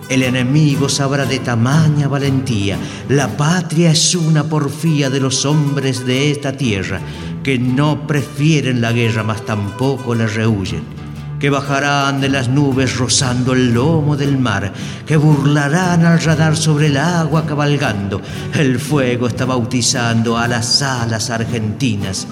El 0.09 0.23
enemigo 0.23 0.89
sabrá 0.89 1.25
de 1.25 1.39
tamaña 1.39 2.07
valentía. 2.07 2.77
La 3.07 3.37
patria 3.37 3.91
es 3.91 4.15
una 4.15 4.43
porfía 4.43 5.09
de 5.09 5.19
los 5.19 5.45
hombres 5.45 6.05
de 6.05 6.31
esta 6.31 6.53
tierra, 6.53 6.99
que 7.43 7.59
no 7.59 8.07
prefieren 8.07 8.81
la 8.81 8.91
guerra, 8.91 9.23
mas 9.23 9.45
tampoco 9.45 10.15
la 10.15 10.25
rehuyen 10.25 10.98
que 11.39 11.49
bajarán 11.49 12.19
de 12.19 12.29
las 12.29 12.49
nubes 12.49 12.97
rozando 12.97 13.53
el 13.53 13.73
lomo 13.73 14.17
del 14.17 14.37
mar, 14.37 14.73
que 15.05 15.17
burlarán 15.17 16.05
al 16.05 16.21
radar 16.21 16.57
sobre 16.57 16.87
el 16.87 16.97
agua 16.97 17.45
cabalgando. 17.45 18.21
El 18.53 18.77
fuego 18.79 19.27
está 19.27 19.45
bautizando 19.45 20.37
a 20.37 20.47
las 20.47 20.81
alas 20.81 21.29
argentinas. 21.29 22.27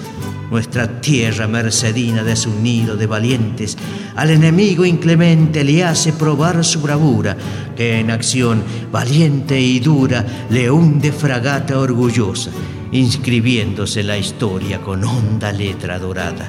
Nuestra 0.50 1.00
tierra 1.00 1.46
mercedina 1.46 2.22
de 2.22 2.36
su 2.36 2.50
nido 2.60 2.96
de 2.96 3.06
valientes, 3.06 3.76
al 4.16 4.30
enemigo 4.30 4.84
inclemente 4.84 5.62
le 5.62 5.84
hace 5.84 6.12
probar 6.12 6.64
su 6.64 6.80
bravura, 6.80 7.36
que 7.76 8.00
en 8.00 8.10
acción 8.10 8.62
valiente 8.90 9.60
y 9.60 9.78
dura 9.80 10.24
le 10.50 10.70
hunde 10.70 11.12
fragata 11.12 11.78
orgullosa, 11.78 12.50
inscribiéndose 12.92 14.02
la 14.02 14.16
historia 14.16 14.80
con 14.80 15.04
honda 15.04 15.52
letra 15.52 15.98
dorada 15.98 16.48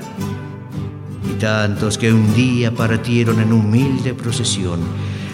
tantos 1.39 1.97
que 1.97 2.13
un 2.13 2.35
día 2.35 2.71
partieron 2.71 3.39
en 3.39 3.53
humilde 3.53 4.13
procesión, 4.13 4.81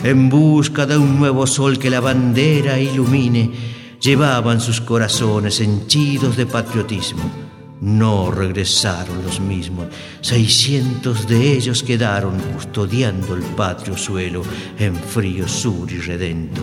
en 0.03 0.29
busca 0.29 0.85
de 0.85 0.97
un 0.97 1.17
nuevo 1.17 1.45
sol 1.47 1.77
que 1.77 1.89
la 1.89 1.99
bandera 1.99 2.79
ilumine, 2.79 3.51
llevaban 3.99 4.61
sus 4.61 4.79
corazones 4.79 5.59
henchidos 5.59 6.37
de 6.37 6.45
patriotismo. 6.45 7.23
No 7.81 8.31
regresaron 8.31 9.23
los 9.23 9.39
mismos, 9.39 9.87
seiscientos 10.21 11.27
de 11.27 11.53
ellos 11.53 11.83
quedaron 11.83 12.39
custodiando 12.53 13.35
el 13.35 13.41
patrio 13.41 13.97
suelo 13.97 14.43
en 14.77 14.95
frío 14.95 15.47
sur 15.47 15.91
y 15.91 15.99
redento. 15.99 16.61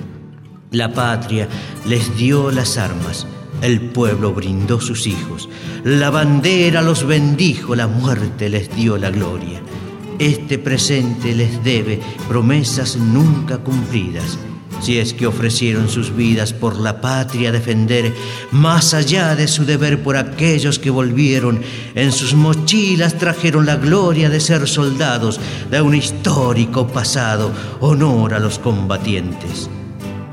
La 0.70 0.92
patria 0.92 1.48
les 1.86 2.16
dio 2.16 2.50
las 2.50 2.78
armas, 2.78 3.26
el 3.62 3.80
pueblo 3.80 4.34
brindó 4.34 4.80
sus 4.80 5.06
hijos, 5.06 5.48
la 5.84 6.10
bandera 6.10 6.82
los 6.82 7.06
bendijo, 7.06 7.74
la 7.76 7.86
muerte 7.86 8.48
les 8.48 8.74
dio 8.74 8.98
la 8.98 9.10
gloria. 9.10 9.62
Este 10.18 10.58
presente 10.58 11.34
les 11.34 11.62
debe 11.64 12.00
promesas 12.28 12.96
nunca 12.96 13.58
cumplidas, 13.58 14.36
si 14.80 14.98
es 14.98 15.14
que 15.14 15.28
ofrecieron 15.28 15.88
sus 15.88 16.14
vidas 16.14 16.52
por 16.52 16.76
la 16.76 17.00
patria 17.00 17.52
defender, 17.52 18.12
más 18.50 18.94
allá 18.94 19.36
de 19.36 19.46
su 19.46 19.64
deber 19.64 20.02
por 20.02 20.16
aquellos 20.16 20.80
que 20.80 20.90
volvieron, 20.90 21.62
en 21.94 22.10
sus 22.10 22.34
mochilas 22.34 23.16
trajeron 23.16 23.64
la 23.64 23.76
gloria 23.76 24.28
de 24.28 24.40
ser 24.40 24.68
soldados 24.68 25.40
de 25.70 25.80
un 25.80 25.94
histórico 25.94 26.88
pasado, 26.88 27.52
honor 27.80 28.34
a 28.34 28.40
los 28.40 28.58
combatientes 28.58 29.70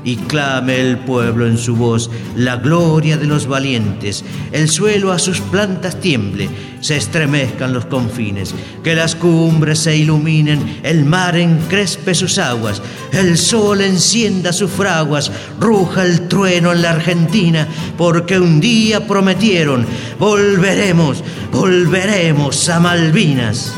y 0.04 0.16
clame 0.16 0.80
el 0.80 0.98
pueblo 0.98 1.46
en 1.46 1.58
su 1.58 1.76
voz 1.76 2.10
la 2.36 2.56
gloria 2.56 3.16
de 3.16 3.26
los 3.26 3.46
valientes, 3.46 4.24
el 4.52 4.68
suelo 4.68 5.12
a 5.12 5.18
sus 5.18 5.40
plantas 5.40 6.00
tiemble, 6.00 6.48
se 6.80 6.96
estremezcan 6.96 7.72
los 7.72 7.86
confines, 7.86 8.54
que 8.82 8.94
las 8.94 9.14
cumbres 9.14 9.80
se 9.80 9.96
iluminen, 9.96 10.80
el 10.82 11.04
mar 11.04 11.36
encrespe 11.36 12.14
sus 12.14 12.38
aguas, 12.38 12.82
el 13.12 13.36
sol 13.36 13.82
encienda 13.82 14.52
sus 14.52 14.70
fraguas, 14.70 15.30
ruja 15.58 16.04
el 16.04 16.28
trueno 16.28 16.72
en 16.72 16.82
la 16.82 16.90
Argentina, 16.90 17.68
porque 17.98 18.38
un 18.38 18.60
día 18.60 19.06
prometieron, 19.06 19.86
volveremos, 20.18 21.22
volveremos 21.52 22.68
a 22.68 22.80
Malvinas. 22.80 23.74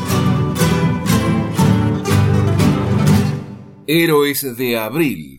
Héroes 3.85 4.55
de 4.57 4.77
Abril 4.77 5.32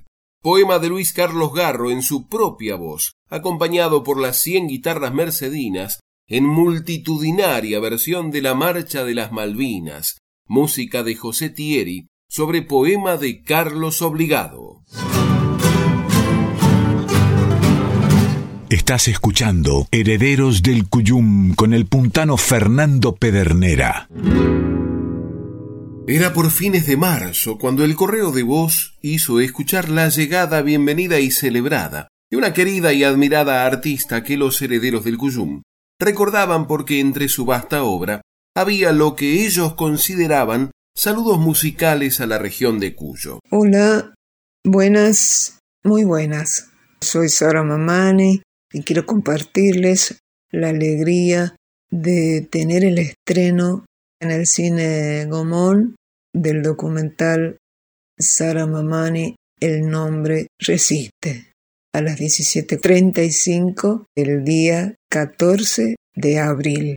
Poema 0.45 0.79
de 0.79 0.91
Luis 0.91 1.15
Carlos 1.15 1.55
Garro 1.55 1.91
en 1.91 2.03
su 2.03 2.29
propia 2.29 2.77
voz, 2.77 3.15
acompañado 3.31 4.05
por 4.05 4.21
las 4.21 4.37
cien 4.37 4.69
guitarras 4.69 5.15
mercedinas 5.15 6.01
en 6.29 6.45
multitudinaria 6.45 7.81
versión 7.81 8.31
de 8.31 8.43
la 8.43 8.55
Marcha 8.55 9.05
de 9.05 9.15
las 9.15 9.33
Malvinas, 9.33 10.19
música 10.47 11.03
de 11.03 11.15
José 11.17 11.49
Thierry, 11.49 12.09
sobre 12.29 12.61
poema 12.61 13.17
de 13.17 13.41
Carlos 13.41 14.03
Obligado. 14.03 14.83
Estás 18.69 19.09
escuchando 19.09 19.89
Herederos 19.91 20.63
del 20.63 20.91
Cuyum 20.91 21.55
con 21.55 21.73
el 21.73 21.87
puntano 21.87 22.37
Fernando 22.37 23.15
Pedernera. 23.15 24.11
Era 26.07 26.35
por 26.35 26.51
fines 26.51 26.87
de 26.87 26.99
marzo 26.99 27.57
cuando 27.57 27.83
el 27.83 27.97
correo 27.97 28.31
de 28.31 28.43
voz 28.43 28.99
hizo 29.01 29.41
escuchar 29.41 29.89
la 29.89 30.11
llegada 30.11 30.61
bienvenida 30.61 31.19
y 31.19 31.31
celebrada 31.31 32.09
de 32.31 32.37
una 32.37 32.53
querida 32.53 32.93
y 32.93 33.05
admirada 33.05 33.65
artista 33.65 34.23
que 34.23 34.37
los 34.37 34.61
herederos 34.61 35.05
del 35.05 35.17
Cuyum 35.17 35.63
recordaban 35.99 36.67
porque 36.67 37.01
entre 37.01 37.29
su 37.29 37.47
vasta 37.47 37.85
obra 37.85 38.21
había 38.55 38.93
lo 38.93 39.17
que 39.17 39.47
ellos 39.47 39.77
consideraban 39.77 40.73
saludos 40.95 41.39
musicales 41.39 42.21
a 42.21 42.27
la 42.27 42.37
región 42.37 42.81
de 42.81 42.95
Cuyo. 42.95 43.41
Hola, 43.51 44.15
buenas, 44.63 45.59
muy 45.83 46.05
buenas. 46.05 46.69
Soy 47.01 47.31
Sara 47.31 47.63
Mamani 47.63 48.43
y 48.71 48.83
quiero 48.83 49.07
compartirles 49.07 50.19
la 50.51 50.69
alegría 50.69 51.57
de 51.91 52.47
tener 52.51 52.85
el 52.85 52.99
estreno 52.99 53.87
en 54.25 54.31
el 54.31 54.47
cine 54.47 55.27
Gomón 55.27 55.97
del 56.35 56.63
documental 56.63 57.59
Sara 58.19 58.67
Mamani, 58.67 59.37
El 59.61 59.89
nombre 59.89 60.49
resiste, 60.59 61.53
a 61.95 62.01
las 62.01 62.19
17.35 62.19 64.07
el 64.17 64.43
día 64.45 64.95
14 65.11 65.97
de 66.17 66.39
abril. 66.39 66.97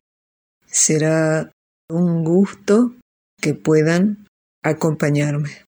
Será 0.65 1.51
un 1.89 2.23
gusto 2.23 2.95
que 3.41 3.53
puedan 3.53 4.25
acompañarme. 4.63 5.65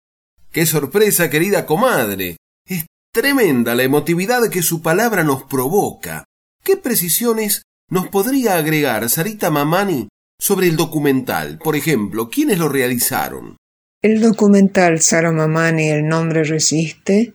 ¡Qué 0.51 0.65
sorpresa, 0.65 1.29
querida 1.29 1.65
comadre! 1.65 2.37
Tremenda 3.13 3.75
la 3.75 3.83
emotividad 3.83 4.49
que 4.49 4.61
su 4.61 4.81
palabra 4.81 5.23
nos 5.23 5.43
provoca. 5.43 6.25
¿Qué 6.63 6.77
precisiones 6.77 7.63
nos 7.89 8.07
podría 8.07 8.55
agregar 8.55 9.09
Sarita 9.09 9.49
Mamani 9.49 10.07
sobre 10.39 10.67
el 10.67 10.77
documental? 10.77 11.59
Por 11.59 11.75
ejemplo, 11.75 12.29
¿quiénes 12.29 12.57
lo 12.57 12.69
realizaron? 12.69 13.57
El 14.01 14.21
documental 14.21 15.01
Sara 15.01 15.31
Mamani, 15.31 15.89
El 15.89 16.07
nombre 16.07 16.43
resiste, 16.43 17.33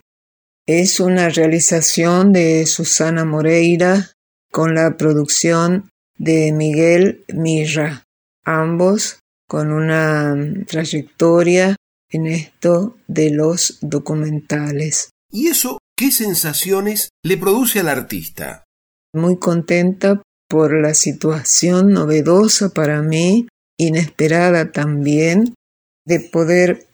es 0.66 0.98
una 0.98 1.28
realización 1.28 2.32
de 2.32 2.64
Susana 2.64 3.26
Moreira 3.26 4.12
con 4.50 4.74
la 4.74 4.96
producción 4.96 5.90
de 6.16 6.52
Miguel 6.52 7.24
Mirra, 7.34 8.04
ambos 8.44 9.20
con 9.46 9.70
una 9.70 10.34
trayectoria 10.66 11.76
en 12.08 12.26
esto 12.26 12.96
de 13.08 13.30
los 13.30 13.78
documentales. 13.82 15.10
¿Y 15.30 15.48
eso 15.48 15.78
qué 15.96 16.10
sensaciones 16.10 17.10
le 17.22 17.36
produce 17.36 17.80
al 17.80 17.88
artista? 17.88 18.64
Muy 19.12 19.38
contenta 19.38 20.22
por 20.54 20.80
la 20.80 20.94
situación 20.94 21.90
novedosa 21.90 22.68
para 22.68 23.02
mí, 23.02 23.48
inesperada 23.76 24.70
también, 24.70 25.52
de 26.06 26.20
poder 26.20 26.86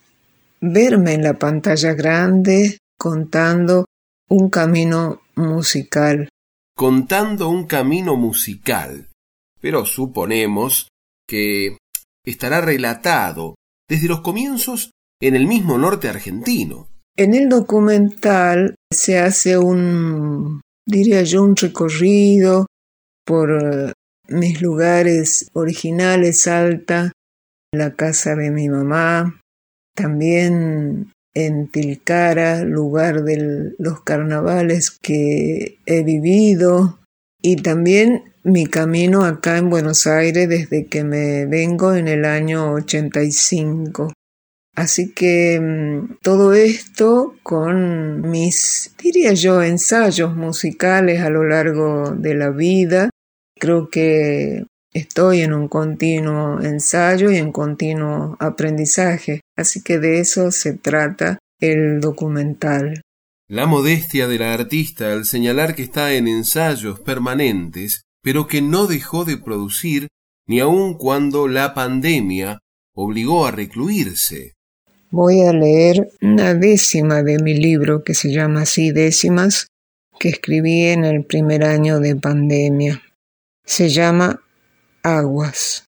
verme 0.63 1.13
en 1.13 1.23
la 1.25 1.35
pantalla 1.35 1.93
grande 1.93 2.79
contando 2.99 3.85
un 4.31 4.49
camino 4.49 5.21
musical. 5.37 6.31
Contando 6.75 7.51
un 7.51 7.67
camino 7.67 8.17
musical. 8.17 9.09
Pero 9.61 9.85
suponemos 9.85 10.89
que 11.29 11.77
estará 12.25 12.63
relatado 12.63 13.57
desde 13.91 14.09
los 14.09 14.23
comienzos 14.23 14.91
en 15.21 15.37
el 15.37 15.47
mismo 15.47 15.77
norte 15.77 16.09
argentino. 16.09 16.89
En 17.15 17.35
el 17.35 17.51
documental 17.51 18.75
se 18.91 19.19
hace 19.19 19.59
un, 19.59 20.63
diría 20.87 21.23
yo, 21.25 21.43
un 21.43 21.55
recorrido 21.55 22.65
por 23.31 23.53
eh, 23.53 23.93
mis 24.27 24.61
lugares 24.61 25.51
originales, 25.53 26.49
Alta, 26.49 27.13
la 27.73 27.95
casa 27.95 28.35
de 28.35 28.51
mi 28.51 28.69
mamá, 28.69 29.41
también 29.95 31.13
en 31.33 31.69
Tilcara, 31.69 32.65
lugar 32.65 33.23
de 33.23 33.73
los 33.79 34.03
carnavales 34.03 34.91
que 34.91 35.79
he 35.87 36.03
vivido, 36.03 36.99
y 37.41 37.55
también 37.55 38.25
mi 38.43 38.67
camino 38.67 39.25
acá 39.25 39.59
en 39.59 39.71
Buenos 39.71 40.09
Aires 40.09 40.49
desde 40.49 40.87
que 40.87 41.05
me 41.05 41.47
vengo 41.47 41.95
en 41.95 42.09
el 42.09 42.25
año 42.25 42.73
85. 42.73 44.13
Así 44.75 45.13
que 45.13 45.61
mm, 45.61 46.19
todo 46.23 46.55
esto 46.55 47.35
con 47.43 48.23
mis, 48.31 48.95
diría 49.03 49.35
yo, 49.35 49.63
ensayos 49.63 50.35
musicales 50.35 51.21
a 51.21 51.29
lo 51.29 51.45
largo 51.45 52.13
de 52.17 52.35
la 52.35 52.49
vida. 52.49 53.10
Creo 53.61 53.91
que 53.91 54.65
estoy 54.91 55.43
en 55.43 55.53
un 55.53 55.69
continuo 55.69 56.63
ensayo 56.63 57.31
y 57.31 57.37
en 57.37 57.53
continuo 57.53 58.39
aprendizaje. 58.41 59.43
Así 59.55 59.83
que 59.83 59.99
de 59.99 60.19
eso 60.19 60.51
se 60.51 60.73
trata 60.73 61.39
el 61.61 62.01
documental. 62.01 63.03
La 63.49 63.67
modestia 63.67 64.29
de 64.29 64.39
la 64.39 64.55
artista 64.55 65.13
al 65.13 65.27
señalar 65.27 65.75
que 65.75 65.83
está 65.83 66.15
en 66.15 66.27
ensayos 66.27 67.01
permanentes, 67.01 68.01
pero 68.23 68.47
que 68.47 68.63
no 68.63 68.87
dejó 68.87 69.27
de 69.27 69.37
producir 69.37 70.09
ni 70.47 70.61
aun 70.61 70.95
cuando 70.95 71.47
la 71.47 71.75
pandemia 71.75 72.61
obligó 72.95 73.47
a 73.47 73.51
recluirse. 73.51 74.55
Voy 75.11 75.43
a 75.43 75.53
leer 75.53 76.09
una 76.23 76.55
décima 76.55 77.23
de 77.23 77.39
mi 77.43 77.53
libro 77.53 78.05
que 78.05 78.15
se 78.15 78.33
llama 78.33 78.63
así 78.63 78.91
Décimas, 78.91 79.67
que 80.19 80.31
escribí 80.31 80.85
en 80.85 81.05
el 81.05 81.25
primer 81.25 81.63
año 81.65 82.01
de 82.01 82.17
pandemia. 82.17 83.03
Se 83.65 83.89
llama 83.89 84.43
Aguas. 85.03 85.85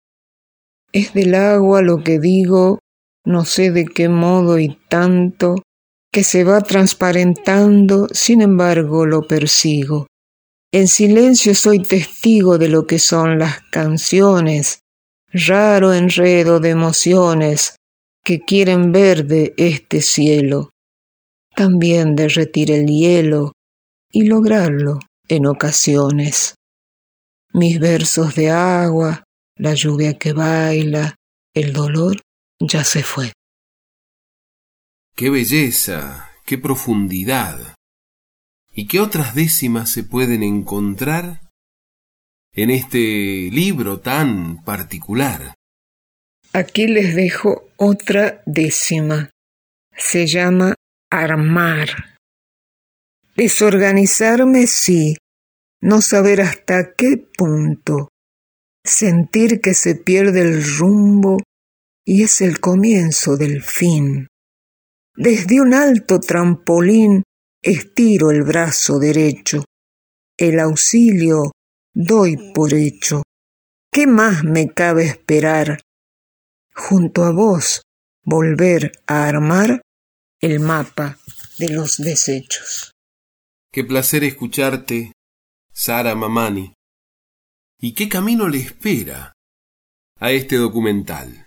Es 0.92 1.14
del 1.14 1.34
agua 1.34 1.82
lo 1.82 2.02
que 2.04 2.18
digo, 2.18 2.78
no 3.24 3.44
sé 3.44 3.70
de 3.70 3.86
qué 3.86 4.08
modo 4.08 4.58
y 4.58 4.78
tanto, 4.88 5.56
que 6.12 6.22
se 6.24 6.44
va 6.44 6.60
transparentando, 6.60 8.08
sin 8.12 8.42
embargo 8.42 9.06
lo 9.06 9.22
persigo. 9.22 10.06
En 10.70 10.88
silencio 10.88 11.54
soy 11.54 11.82
testigo 11.82 12.58
de 12.58 12.68
lo 12.68 12.86
que 12.86 12.98
son 12.98 13.38
las 13.38 13.60
canciones, 13.70 14.80
raro 15.32 15.92
enredo 15.92 16.60
de 16.60 16.70
emociones, 16.70 17.76
que 18.24 18.40
quieren 18.40 18.92
ver 18.92 19.26
de 19.26 19.54
este 19.56 20.00
cielo, 20.00 20.70
también 21.54 22.14
derretir 22.14 22.70
el 22.70 22.86
hielo 22.86 23.52
y 24.10 24.26
lograrlo 24.26 25.00
en 25.28 25.46
ocasiones. 25.46 26.54
Mis 27.54 27.78
versos 27.78 28.34
de 28.34 28.50
agua, 28.50 29.24
la 29.56 29.74
lluvia 29.74 30.18
que 30.18 30.32
baila, 30.32 31.16
el 31.54 31.72
dolor 31.72 32.16
ya 32.58 32.84
se 32.84 33.02
fue. 33.02 33.32
Qué 35.14 35.28
belleza, 35.28 36.30
qué 36.46 36.56
profundidad. 36.56 37.74
¿Y 38.74 38.86
qué 38.86 39.00
otras 39.00 39.34
décimas 39.34 39.90
se 39.90 40.02
pueden 40.02 40.42
encontrar 40.42 41.50
en 42.54 42.70
este 42.70 43.50
libro 43.52 44.00
tan 44.00 44.64
particular? 44.64 45.54
Aquí 46.54 46.86
les 46.86 47.14
dejo 47.14 47.68
otra 47.76 48.42
décima. 48.46 49.30
Se 49.94 50.26
llama 50.26 50.74
armar. 51.10 52.18
Desorganizarme 53.36 54.66
sí, 54.66 55.16
no 55.82 56.00
saber 56.00 56.40
hasta 56.40 56.94
qué 56.94 57.18
punto. 57.18 58.08
Sentir 58.84 59.60
que 59.60 59.74
se 59.74 59.94
pierde 59.94 60.40
el 60.40 60.64
rumbo 60.78 61.38
y 62.04 62.22
es 62.22 62.40
el 62.40 62.58
comienzo 62.60 63.36
del 63.36 63.62
fin. 63.62 64.28
Desde 65.14 65.60
un 65.60 65.74
alto 65.74 66.18
trampolín 66.20 67.22
estiro 67.62 68.30
el 68.30 68.42
brazo 68.42 68.98
derecho. 68.98 69.64
El 70.38 70.58
auxilio 70.58 71.52
doy 71.94 72.52
por 72.54 72.72
hecho. 72.72 73.22
¿Qué 73.92 74.06
más 74.06 74.42
me 74.42 74.72
cabe 74.72 75.04
esperar? 75.04 75.78
junto 76.74 77.24
a 77.24 77.32
vos 77.32 77.82
volver 78.24 78.92
a 79.06 79.28
armar 79.28 79.82
el 80.40 80.60
mapa 80.60 81.18
de 81.58 81.68
los 81.70 81.98
desechos. 81.98 82.92
Qué 83.72 83.84
placer 83.84 84.24
escucharte, 84.24 85.12
Sara 85.72 86.14
Mamani. 86.14 86.74
¿Y 87.80 87.94
qué 87.94 88.08
camino 88.08 88.48
le 88.48 88.58
espera 88.58 89.32
a 90.20 90.30
este 90.30 90.56
documental? 90.56 91.46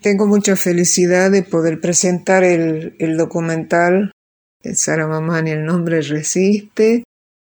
Tengo 0.00 0.26
mucha 0.26 0.54
felicidad 0.54 1.30
de 1.30 1.42
poder 1.42 1.80
presentar 1.80 2.44
el, 2.44 2.94
el 2.98 3.16
documental 3.16 4.12
de 4.62 4.74
Sara 4.74 5.08
Mamani, 5.08 5.50
El 5.50 5.64
nombre 5.64 6.00
resiste, 6.02 7.04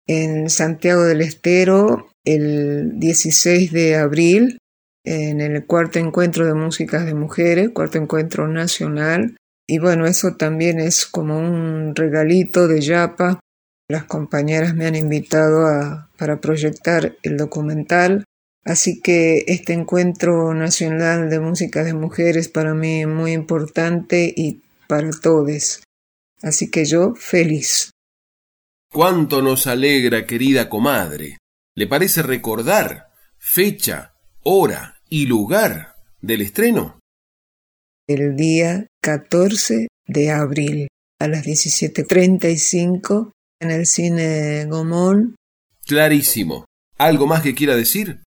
en 0.06 0.48
Santiago 0.50 1.02
del 1.02 1.22
Estero 1.22 2.10
el 2.24 2.98
16 2.98 3.72
de 3.72 3.96
abril 3.96 4.58
en 5.04 5.40
el 5.40 5.64
cuarto 5.64 5.98
encuentro 5.98 6.46
de 6.46 6.54
músicas 6.54 7.06
de 7.06 7.14
mujeres, 7.14 7.70
cuarto 7.70 7.98
encuentro 7.98 8.46
nacional, 8.46 9.36
y 9.66 9.78
bueno, 9.78 10.06
eso 10.06 10.36
también 10.36 10.80
es 10.80 11.06
como 11.06 11.38
un 11.38 11.94
regalito 11.94 12.68
de 12.68 12.80
Yapa. 12.80 13.40
Las 13.90 14.04
compañeras 14.04 14.74
me 14.74 14.86
han 14.86 14.94
invitado 14.94 15.66
a, 15.66 16.10
para 16.18 16.40
proyectar 16.40 17.16
el 17.22 17.38
documental. 17.38 18.24
Así 18.64 19.00
que 19.00 19.44
este 19.46 19.72
encuentro 19.72 20.52
nacional 20.52 21.30
de 21.30 21.40
música 21.40 21.82
de 21.84 21.94
mujeres 21.94 22.48
para 22.48 22.74
mí 22.74 23.00
es 23.00 23.08
muy 23.08 23.32
importante 23.32 24.30
y 24.36 24.60
para 24.86 25.10
todos. 25.10 25.82
Así 26.42 26.70
que 26.70 26.84
yo 26.84 27.14
feliz. 27.14 27.90
Cuánto 28.92 29.40
nos 29.40 29.66
alegra, 29.66 30.26
querida 30.26 30.68
comadre. 30.68 31.38
¿Le 31.74 31.86
parece 31.86 32.22
recordar 32.22 33.08
fecha, 33.38 34.12
hora 34.42 35.00
y 35.08 35.26
lugar 35.26 35.94
del 36.20 36.42
estreno? 36.42 37.00
El 38.06 38.36
día 38.36 38.86
14 39.02 39.88
de 40.06 40.30
abril 40.30 40.88
a 41.20 41.28
las 41.28 41.44
17.35 41.44 43.32
en 43.60 43.70
el 43.70 43.86
cine 43.86 44.66
Gomón. 44.66 45.36
Clarísimo. 45.86 46.64
¿Algo 46.96 47.26
más 47.26 47.42
que 47.42 47.54
quiera 47.54 47.76
decir? 47.76 48.22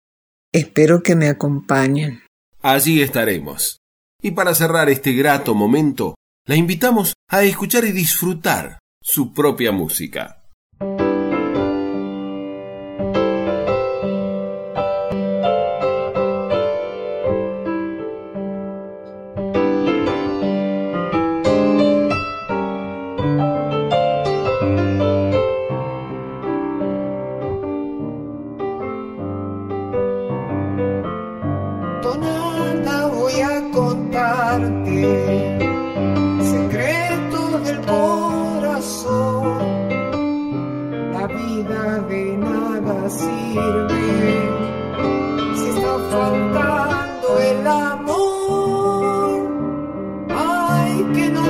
Espero 0.53 1.01
que 1.03 1.15
me 1.15 1.27
acompañen. 1.29 2.23
Allí 2.61 3.01
estaremos. 3.01 3.77
Y 4.21 4.31
para 4.31 4.53
cerrar 4.53 4.89
este 4.89 5.13
grato 5.13 5.55
momento, 5.55 6.15
la 6.45 6.55
invitamos 6.55 7.13
a 7.29 7.43
escuchar 7.43 7.85
y 7.85 7.91
disfrutar 7.91 8.79
su 9.01 9.33
propia 9.33 9.71
música. 9.71 10.40
que 51.13 51.29
no 51.29 51.40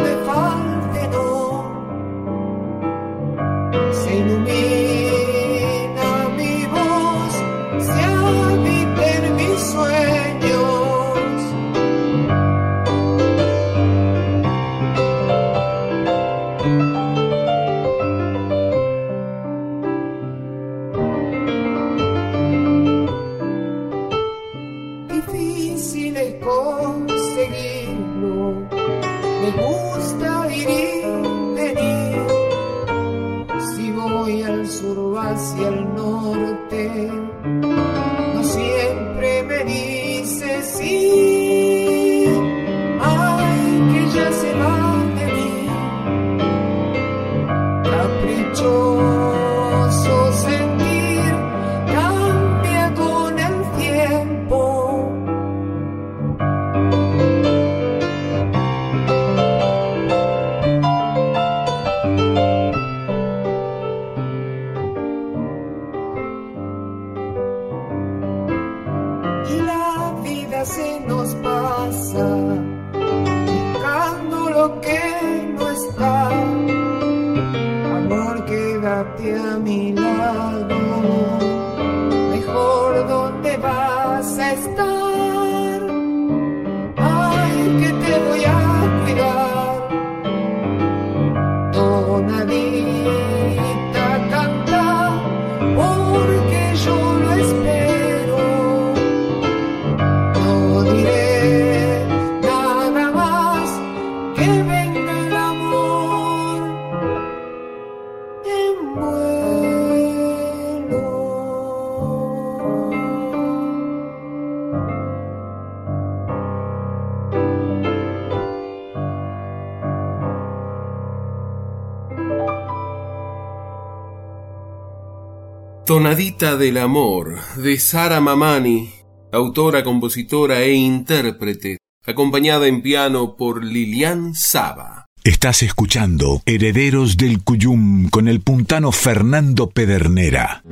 Tonadita 125.91 126.56
del 126.56 126.77
Amor 126.77 127.36
de 127.58 127.77
Sara 127.77 128.21
Mamani, 128.21 128.93
autora, 129.34 129.84
compositora 129.84 130.62
e 130.62 130.71
intérprete, 130.71 131.80
acompañada 132.08 132.67
en 132.67 132.82
piano 132.82 133.36
por 133.36 133.65
Lilian 133.65 134.34
Saba. 134.34 135.08
Estás 135.25 135.63
escuchando 135.63 136.41
Herederos 136.45 137.17
del 137.17 137.43
Cuyum 137.43 138.08
con 138.08 138.30
el 138.30 138.39
puntano 138.39 138.93
Fernando 138.93 139.69
Pedernera. 139.69 140.63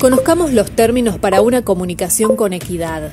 Conozcamos 0.00 0.52
los 0.52 0.72
términos 0.72 1.20
para 1.20 1.40
una 1.40 1.62
comunicación 1.62 2.34
con 2.34 2.54
equidad. 2.54 3.12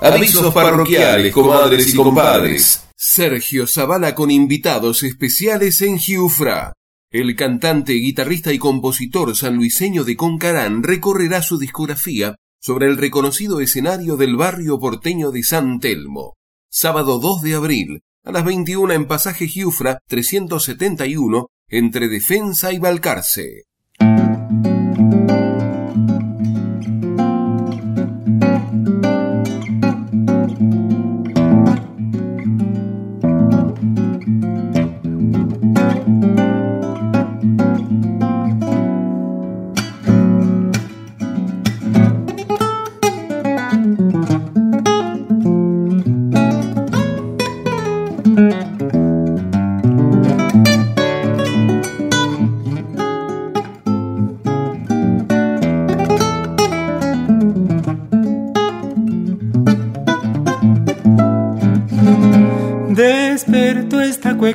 Avisos 0.00 0.52
parroquiales, 0.52 1.32
comadres 1.32 1.94
y 1.94 1.96
compadres. 1.96 2.88
Sergio 2.96 3.68
Zavala 3.68 4.16
con 4.16 4.32
invitados 4.32 5.04
especiales 5.04 5.80
en 5.80 6.00
Giufra. 6.00 6.72
El 7.12 7.36
cantante, 7.36 7.92
guitarrista 7.92 8.52
y 8.52 8.58
compositor 8.58 9.36
sanluiseño 9.36 10.02
de 10.02 10.16
Concarán 10.16 10.82
recorrerá 10.82 11.40
su 11.40 11.56
discografía 11.56 12.34
sobre 12.60 12.88
el 12.88 12.96
reconocido 12.96 13.60
escenario 13.60 14.16
del 14.16 14.34
barrio 14.34 14.80
porteño 14.80 15.30
de 15.30 15.44
San 15.44 15.78
Telmo 15.78 16.34
sábado 16.76 17.20
2 17.20 17.42
de 17.42 17.54
abril, 17.54 18.02
a 18.24 18.32
las 18.32 18.44
21 18.44 18.94
en 18.94 19.06
pasaje 19.06 19.46
Giufra 19.46 20.00
371, 20.08 21.46
entre 21.68 22.08
Defensa 22.08 22.72
y 22.72 22.80
Balcarce. 22.80 23.62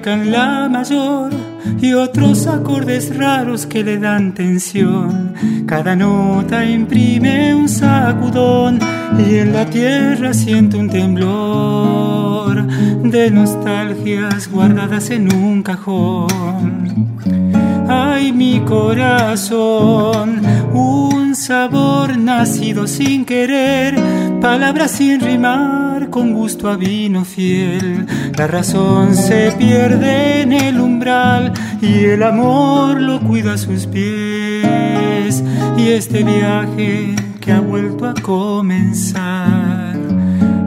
En 0.07 0.31
la 0.31 0.69
mayor 0.69 1.31
y 1.81 1.93
otros 1.93 2.47
acordes 2.47 3.15
raros 3.15 3.65
que 3.65 3.83
le 3.83 3.97
dan 3.97 4.33
tensión. 4.33 5.33
Cada 5.67 5.95
nota 5.95 6.65
imprime 6.65 7.53
un 7.53 7.67
sacudón 7.67 8.79
y 9.17 9.35
en 9.35 9.53
la 9.53 9.65
tierra 9.65 10.33
siento 10.33 10.77
un 10.77 10.89
temblor 10.89 12.65
de 13.03 13.31
nostalgias 13.31 14.49
guardadas 14.49 15.09
en 15.09 15.33
un 15.33 15.61
cajón. 15.61 17.17
Ay, 17.89 18.31
mi 18.31 18.59
corazón, 18.61 20.41
un 20.73 21.18
sabor 21.39 22.17
nacido 22.17 22.85
sin 22.85 23.23
querer, 23.23 23.95
palabras 24.41 24.91
sin 24.91 25.21
rimar, 25.21 26.09
con 26.09 26.33
gusto 26.33 26.69
a 26.69 26.75
vino 26.75 27.23
fiel. 27.23 28.05
La 28.37 28.45
razón 28.45 29.15
se 29.15 29.53
pierde 29.57 30.41
en 30.41 30.51
el 30.51 30.79
umbral 30.79 31.53
y 31.81 32.05
el 32.05 32.23
amor 32.23 32.99
lo 32.99 33.21
cuida 33.21 33.53
a 33.53 33.57
sus 33.57 33.87
pies. 33.87 35.41
Y 35.77 35.87
este 35.87 36.23
viaje 36.23 37.15
que 37.39 37.51
ha 37.53 37.61
vuelto 37.61 38.05
a 38.05 38.13
comenzar 38.15 39.97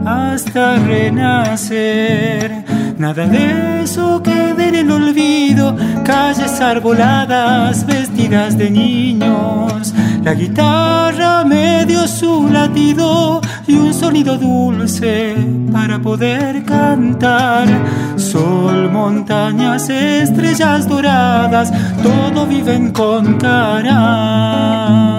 hasta 0.05 0.77
renacer. 0.77 2.63
Nada 2.97 3.27
de 3.27 3.83
eso 3.83 4.21
quede 4.23 4.69
en 4.69 4.75
el 4.75 4.91
olvido, 4.91 5.75
calles 6.03 6.59
arboladas 6.59 7.85
vestidas 7.85 8.57
de 8.57 8.71
niños. 8.71 9.93
La 10.23 10.33
guitarra 10.33 11.43
me 11.43 11.85
dio 11.85 12.07
su 12.07 12.47
latido 12.47 13.41
y 13.67 13.75
un 13.75 13.93
sonido 13.93 14.37
dulce 14.37 15.35
para 15.71 15.99
poder 15.99 16.63
cantar. 16.63 17.67
Sol, 18.15 18.89
montañas, 18.89 19.89
estrellas 19.89 20.87
doradas, 20.87 21.73
todo 22.01 22.45
viven 22.45 22.91
con 22.93 23.37
cara. 23.37 25.12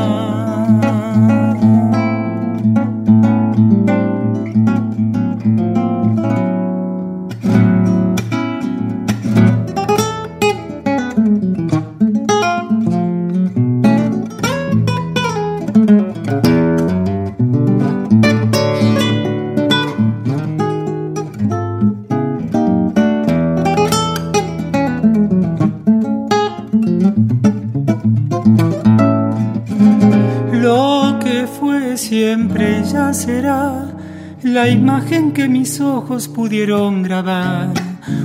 La 34.65 34.71
imagen 34.71 35.33
que 35.33 35.47
mis 35.47 35.79
ojos 35.79 36.27
pudieron 36.27 37.03
grabar. 37.03 37.69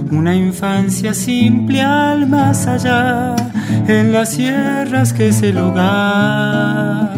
Una 0.10 0.34
infancia 0.34 1.14
simple 1.14 1.82
al 1.82 2.30
más 2.30 2.66
allá, 2.66 3.36
en 3.86 4.14
las 4.14 4.36
sierras 4.36 5.12
que 5.12 5.28
es 5.28 5.42
el 5.42 5.58
hogar. 5.58 7.14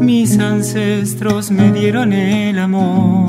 Mis 0.00 0.38
ancestros 0.38 1.50
me 1.50 1.72
dieron 1.72 2.12
el 2.12 2.56
amor 2.60 3.26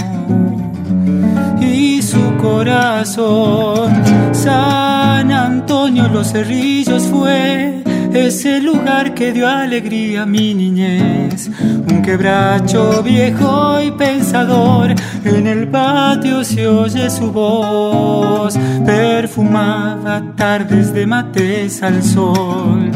y 1.59 2.03
su 2.03 2.37
corazón. 2.37 3.91
San 4.33 5.31
Antonio 5.31 6.09
los 6.09 6.31
cerrillos 6.31 7.07
fue 7.07 7.82
ese 8.15 8.59
lugar 8.61 9.13
que 9.13 9.31
dio 9.31 9.47
alegría 9.47 10.23
a 10.23 10.25
mi 10.25 10.53
niñez. 10.53 11.49
Un 11.59 12.01
quebracho 12.01 13.03
viejo 13.03 13.81
y 13.81 13.91
pensador, 13.91 14.93
en 15.23 15.47
el 15.47 15.67
patio 15.67 16.43
se 16.43 16.67
oye 16.67 17.09
su 17.09 17.31
voz, 17.31 18.57
perfumada 18.85 20.33
tardes 20.35 20.93
de 20.93 21.05
mates 21.05 21.81
al 21.81 22.03
sol 22.03 22.91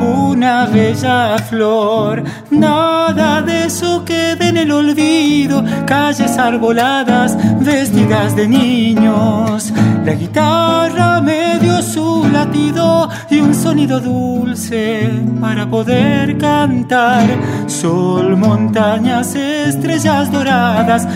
una 0.00 0.66
bella 0.66 1.38
flor. 1.38 2.22
Nada 2.50 3.42
de 3.42 3.64
eso 3.66 4.04
quede 4.04 4.48
en 4.48 4.56
el 4.56 4.70
olvido. 4.70 5.64
Calles 5.86 6.38
arboladas, 6.38 7.36
vestidas 7.60 8.36
de 8.36 8.48
niños. 8.48 9.72
La 10.04 10.14
guitarra 10.14 11.20
me 11.20 11.58
dio 11.58 11.82
su 11.82 12.28
latido 12.32 13.08
y 13.30 13.40
un 13.40 13.54
sonido 13.54 14.00
dulce 14.00 15.10
para 15.40 15.68
poder 15.68 16.38
cantar. 16.38 17.26
Sol, 17.66 18.36
montañas, 18.36 19.34
estrellas 19.34 20.32
doradas, 20.32 21.06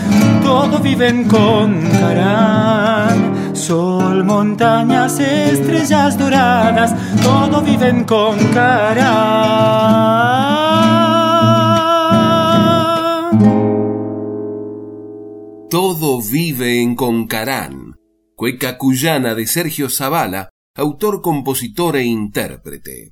todo 0.43 0.79
viven 0.79 1.27
con 1.27 1.81
Carán. 1.89 3.42
Sol, 3.53 4.23
montañas, 4.23 5.19
estrellas 5.19 6.17
doradas, 6.17 6.93
todo 7.21 7.61
viven 7.61 8.03
con 8.03 8.37
cara. 8.51 9.73
Todo 15.69 16.21
vive 16.21 16.81
en 16.81 16.95
Concarán, 16.95 17.95
cueca 18.35 18.77
cuyana 18.77 19.33
de 19.33 19.47
Sergio 19.47 19.89
Zavala, 19.89 20.49
autor, 20.75 21.21
compositor 21.21 21.95
e 21.97 22.03
intérprete. 22.03 23.11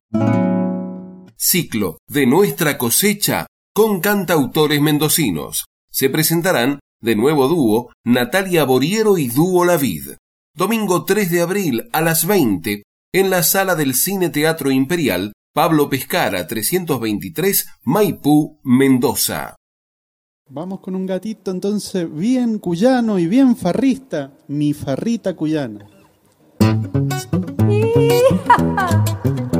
Ciclo 1.35 1.97
de 2.07 2.27
nuestra 2.27 2.77
cosecha 2.77 3.47
con 3.73 3.99
cantautores 3.99 4.79
mendocinos. 4.81 5.65
Se 5.89 6.09
presentarán 6.09 6.79
de 7.01 7.15
nuevo 7.15 7.47
dúo 7.47 7.91
Natalia 8.05 8.63
Boriero 8.63 9.17
y 9.17 9.27
Dúo 9.27 9.65
La 9.65 9.77
Vid. 9.77 10.11
Domingo 10.53 11.05
3 11.05 11.31
de 11.31 11.41
abril 11.41 11.89
a 11.93 12.01
las 12.01 12.25
20, 12.25 12.83
en 13.13 13.29
la 13.29 13.43
sala 13.43 13.75
del 13.75 13.95
Cine 13.95 14.29
Teatro 14.29 14.71
Imperial, 14.71 15.33
Pablo 15.53 15.89
Pescara, 15.89 16.47
323, 16.47 17.67
Maipú, 17.83 18.59
Mendoza. 18.63 19.55
Vamos 20.49 20.81
con 20.81 20.95
un 20.95 21.05
gatito 21.05 21.51
entonces 21.51 22.13
bien 22.13 22.59
cuyano 22.59 23.19
y 23.19 23.27
bien 23.27 23.55
farrista, 23.55 24.33
mi 24.47 24.73
farrita 24.73 25.35
cuyana. 25.35 25.87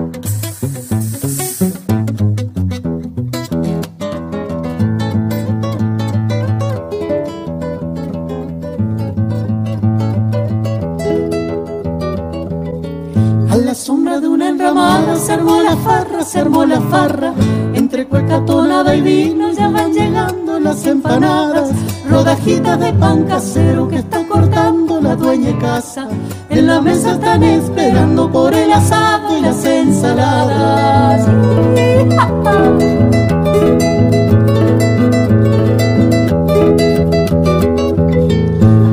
sombra 13.76 14.20
de 14.20 14.28
una 14.28 14.50
enramada 14.50 15.16
se 15.16 15.34
armó 15.34 15.62
la 15.62 15.76
farra, 15.78 16.24
se 16.24 16.40
armó 16.40 16.66
la 16.66 16.82
farra. 16.82 17.34
Entre 17.74 18.06
cueca, 18.06 18.44
tonada 18.46 18.96
y 18.96 19.02
vino 19.02 19.52
ya 19.52 19.70
van 19.70 19.94
llegando 19.94 20.60
las 20.60 20.86
empanadas. 20.86 21.70
Rodajitas 22.10 22.80
de 22.80 22.94
pan 22.94 23.24
casero 23.24 23.88
que 23.88 23.98
está 23.98 24.26
cortando 24.28 25.00
la 25.00 25.16
dueña 25.16 25.58
casa. 25.60 26.08
En 26.50 26.68
la 26.68 26.82
mesa 26.82 27.14
están 27.14 27.44
esperando 27.44 28.30
por 28.30 28.54
el 28.54 28.72
asado 28.74 29.38
y 29.38 29.42
las 29.42 29.64
ensaladas. 29.64 31.28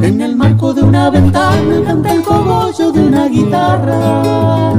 En 0.02 0.20
el 0.20 0.36
marco 0.36 0.72
de 0.72 0.82
una 0.82 1.10
ventana 1.10 1.82
canta 1.84 2.12
el 2.12 2.22
guitarra. 3.28 4.72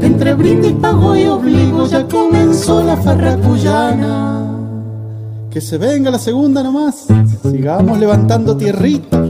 Entre 0.00 0.34
brindis, 0.34 0.72
pago 0.72 1.16
y 1.16 1.24
obligo 1.26 1.86
ya 1.86 2.06
comenzó 2.06 2.82
la 2.82 2.96
farra 2.96 3.36
cuyana. 3.36 4.46
Que 5.50 5.60
se 5.60 5.78
venga 5.78 6.10
la 6.10 6.18
segunda 6.18 6.62
nomás, 6.62 7.06
sigamos 7.42 7.98
levantando 7.98 8.56
tierrita. 8.56 9.21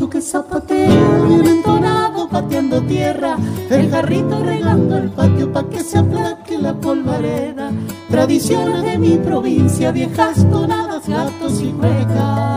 Gaucho 0.00 0.10
que 0.10 0.20
zapatea 0.22 1.24
bien 1.28 1.46
entonado 1.46 2.28
pateando 2.28 2.80
tierra 2.82 3.36
el 3.68 3.90
jarrito 3.90 4.42
regando 4.42 4.96
el 4.96 5.10
patio 5.10 5.52
pa' 5.52 5.68
que 5.68 5.80
se 5.80 5.98
aplaque 5.98 6.56
la 6.58 6.72
polvareda 6.72 7.70
tradiciones 8.08 8.82
de 8.82 8.98
mi 8.98 9.18
provincia 9.18 9.92
viejas 9.92 10.48
tonadas 10.50 11.06
gatos 11.06 11.60
y 11.60 11.72
huecas 11.72 12.49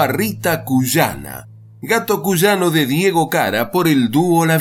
farrita 0.00 0.64
cuyana, 0.64 1.46
gato 1.82 2.22
cuyano 2.22 2.70
de 2.70 2.86
Diego 2.86 3.28
Cara 3.28 3.70
por 3.70 3.86
el 3.86 4.10
dúo 4.10 4.46
La 4.46 4.56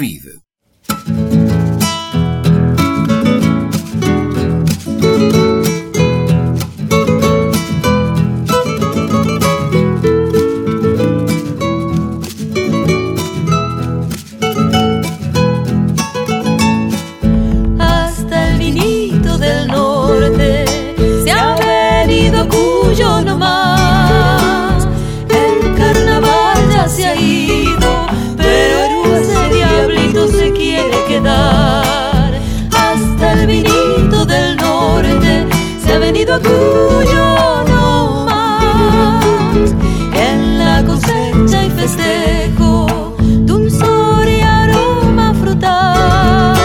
Tuyo 36.44 37.64
no 37.68 38.26
más. 38.26 39.74
En 40.14 40.60
la 40.60 40.84
cosecha 40.86 41.66
y 41.66 41.70
festejo, 41.70 43.16
dulzor 43.46 44.28
y 44.28 44.42
aroma 44.42 45.34
frutal. 45.34 46.56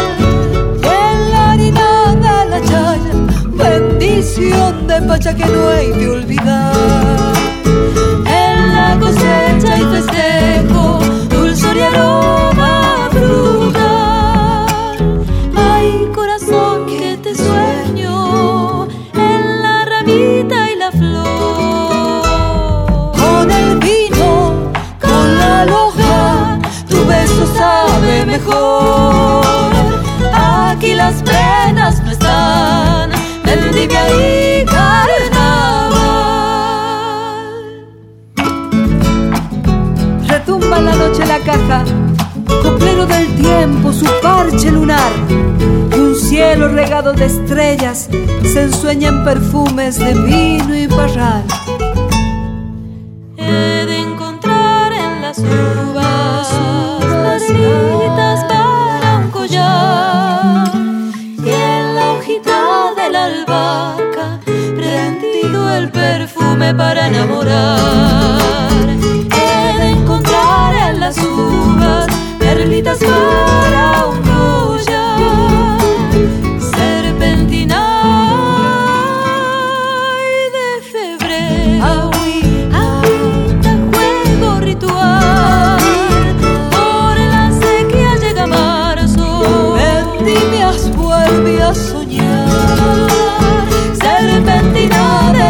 En 0.83 1.31
la 1.31 1.53
harina 1.53 2.15
de 2.15 2.51
la 2.51 2.61
chaya, 2.61 3.15
bendición 3.53 4.87
de 4.87 5.03
pacha 5.03 5.35
que 5.35 5.47
no 5.47 5.69
hay 5.69 5.94
lunar 44.71 45.13
cielo 46.15 46.69
regado 46.69 47.13
de 47.13 47.27
estrellas 47.27 48.09
se 48.43 48.63
ensueña 48.63 49.09
en 49.09 49.25
perfumes 49.25 49.99
de 49.99 50.15
vino 50.15 50.75
y 50.75 50.87
parral. 50.89 51.45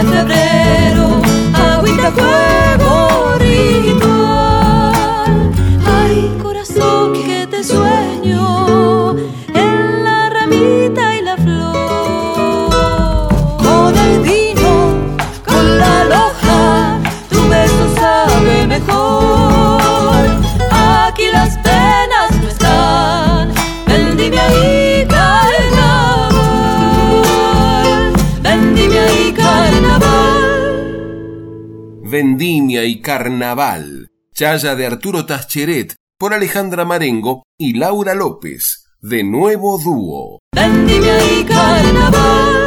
Febrero, 0.06 1.20
agüita 1.54 2.10
fuego 2.12 2.53
Carnaval, 33.04 34.08
Chaya 34.32 34.74
de 34.74 34.86
Arturo 34.86 35.26
Tascheret, 35.26 35.94
por 36.18 36.32
Alejandra 36.32 36.86
Marengo 36.86 37.42
y 37.58 37.74
Laura 37.74 38.14
López, 38.14 38.86
de 39.02 39.22
nuevo 39.22 39.78
dúo. 39.78 40.38
Vendimia 40.54 41.38
y 41.38 41.44
Carnaval. 41.44 42.64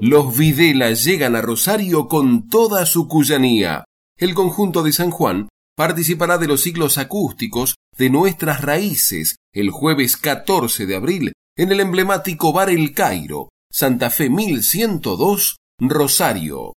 Los 0.00 0.38
Videla 0.38 0.92
llegan 0.92 1.34
a 1.34 1.40
Rosario 1.40 2.06
con 2.06 2.48
toda 2.48 2.86
su 2.86 3.08
cuyanía. 3.08 3.84
El 4.16 4.34
conjunto 4.34 4.84
de 4.84 4.92
San 4.92 5.10
Juan 5.10 5.48
participará 5.76 6.38
de 6.38 6.46
los 6.46 6.60
ciclos 6.62 6.96
acústicos 6.96 7.74
de 7.98 8.10
nuestras 8.10 8.60
raíces 8.60 9.34
el 9.52 9.70
jueves 9.70 10.16
14 10.16 10.86
de 10.86 10.94
abril 10.94 11.32
en 11.56 11.72
el 11.72 11.80
emblemático 11.80 12.52
Bar 12.52 12.70
El 12.70 12.94
Cairo, 12.94 13.48
Santa 13.72 14.08
Fe 14.10 14.30
1102, 14.30 15.56
Rosario. 15.80 16.74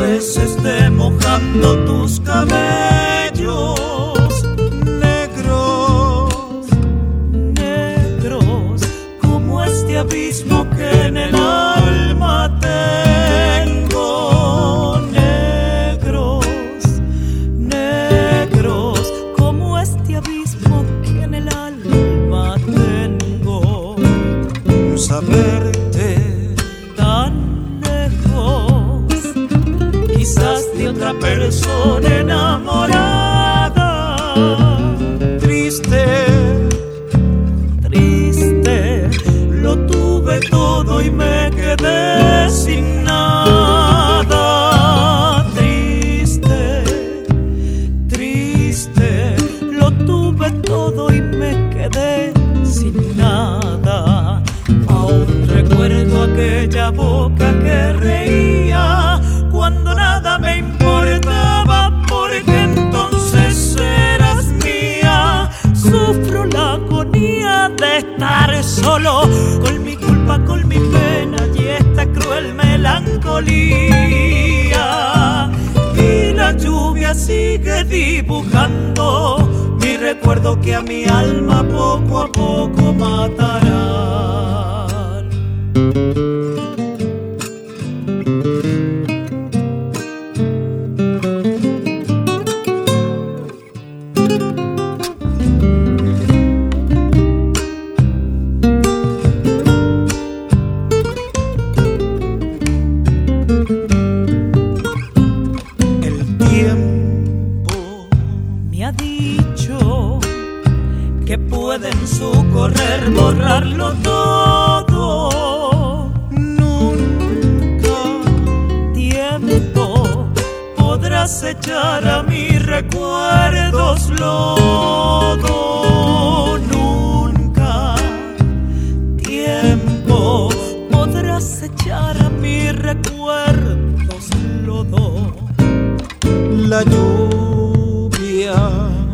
Vez 0.00 0.36
esté 0.38 0.88
mojando 0.90 1.84
tus 1.84 2.20
cabellos. 2.20 3.74
Negros, 5.06 6.66
negros, 7.32 8.80
como 9.20 9.62
este 9.62 9.98
abismo 9.98 10.66
que 10.70 10.90
en 11.06 11.16
el 11.18 11.34
alma 11.34 11.89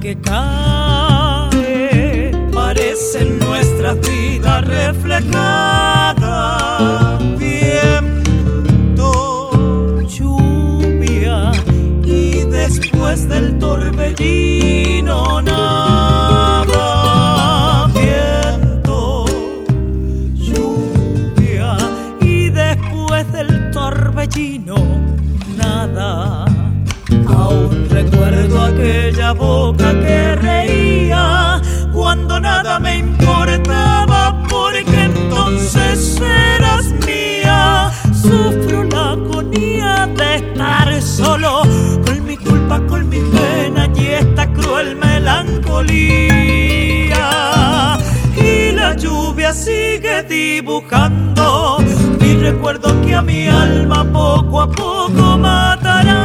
que 0.06 0.14
cae 0.20 1.50
parece 2.54 3.22
en 3.22 3.40
nuestras 3.40 3.98
vidas 4.08 4.64
reflejada. 4.64 5.95
Sigue 49.66 50.22
dibujando 50.22 51.78
mi 52.20 52.34
recuerdo 52.34 52.88
que 53.02 53.14
a 53.14 53.22
mi 53.22 53.48
alma 53.48 54.04
poco 54.12 54.60
a 54.60 54.70
poco 54.70 55.38
matará. 55.38 56.22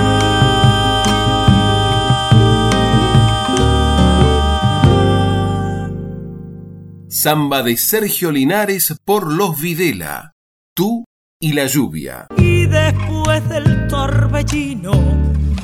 Samba 7.09 7.63
de 7.63 7.77
Sergio 7.77 8.31
Linares 8.31 8.95
por 9.03 9.31
Los 9.31 9.59
Videla. 9.59 10.33
Tú 10.75 11.05
y 11.39 11.53
la 11.53 11.65
lluvia. 11.65 12.27
Y 12.37 12.67
después 12.67 13.47
del 13.49 13.87
torbellino, 13.87 14.93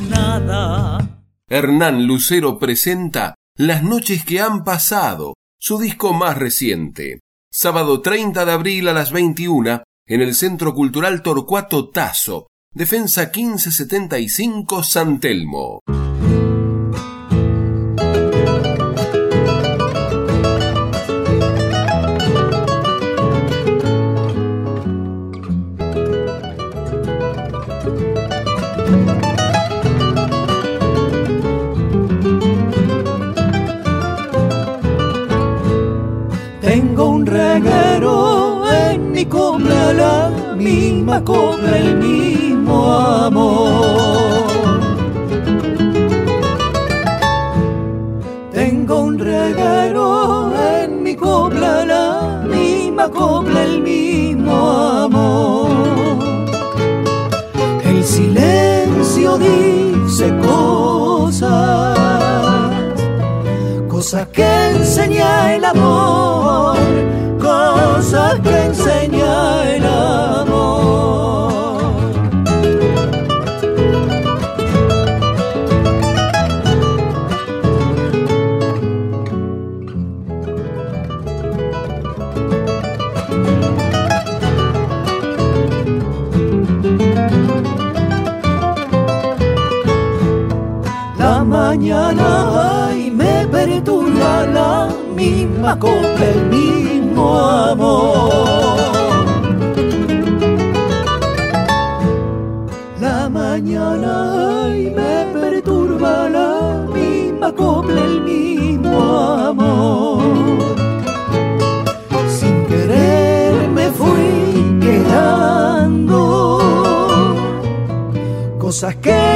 nada. 0.10 0.98
Hernán 1.48 2.06
Lucero 2.06 2.58
presenta 2.60 3.36
Las 3.56 3.84
noches 3.84 4.26
que 4.26 4.42
han 4.42 4.64
pasado, 4.64 5.36
su 5.60 5.80
disco 5.80 6.14
más 6.14 6.38
reciente. 6.38 7.22
Sábado 7.60 8.02
30 8.02 8.46
de 8.46 8.52
abril 8.52 8.88
a 8.88 8.94
las 8.94 9.12
21 9.12 9.82
en 10.06 10.22
el 10.22 10.36
Centro 10.36 10.76
Cultural 10.76 11.24
Torcuato 11.24 11.90
Tazo, 11.90 12.50
Defensa 12.72 13.32
1575 13.34 14.84
San 14.84 15.20
Telmo. 15.20 15.80
Tengo 36.98 37.12
un 37.12 37.28
reguero 37.28 38.64
en 38.68 39.12
mi 39.12 39.24
copla, 39.24 39.94
la 39.94 40.56
misma 40.56 41.24
copla, 41.24 41.78
el 41.78 41.96
mismo 41.98 42.92
amor. 42.92 44.48
Tengo 48.52 49.02
un 49.02 49.20
reguero 49.20 50.52
en 50.82 51.04
mi 51.04 51.16
copla, 51.16 51.86
la 51.86 52.44
misma 52.50 53.12
copla, 53.12 53.64
el 53.64 53.80
mismo 53.84 54.56
amor. 55.06 55.70
El 57.84 58.04
silencio 58.04 59.38
dice 59.38 60.36
cosas 60.40 61.87
cosas 64.08 64.28
que 64.30 64.70
enseña 64.70 65.56
el 65.56 65.66
amor, 65.66 66.78
cosas 67.42 68.40
que 68.40 68.58
enseña 68.68 69.76
el 69.76 69.86
amor. 69.86 70.57
Misma 95.30 95.78
copla, 95.78 96.26
el 96.36 96.46
mismo 96.46 97.38
amor. 97.38 98.30
La 103.02 103.30
mañana 103.30 104.14
y 104.76 104.90
me 105.00 105.16
perturba 105.34 106.30
la 106.30 106.52
misma 106.94 107.52
copla, 107.54 108.02
el 108.12 108.22
mismo 108.22 108.98
amor. 109.52 110.22
Sin 112.38 112.56
querer 112.66 113.54
me 113.78 113.88
fui 114.00 114.80
quedando 114.86 116.20
cosas 118.60 118.96
que 118.98 119.27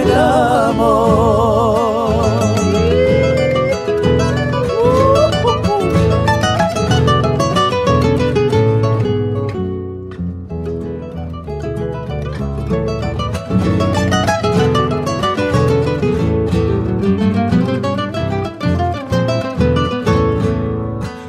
el 0.00 0.12
amor. 0.12 1.54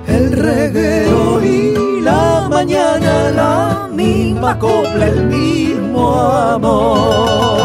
El 0.08 0.32
reguero 0.32 1.44
y 1.44 2.02
la 2.02 2.48
mañana 2.50 3.32
la 3.32 3.90
misma 3.92 4.58
copla, 4.60 5.08
el 5.08 5.26
mismo 5.26 6.16
amor. 6.16 7.65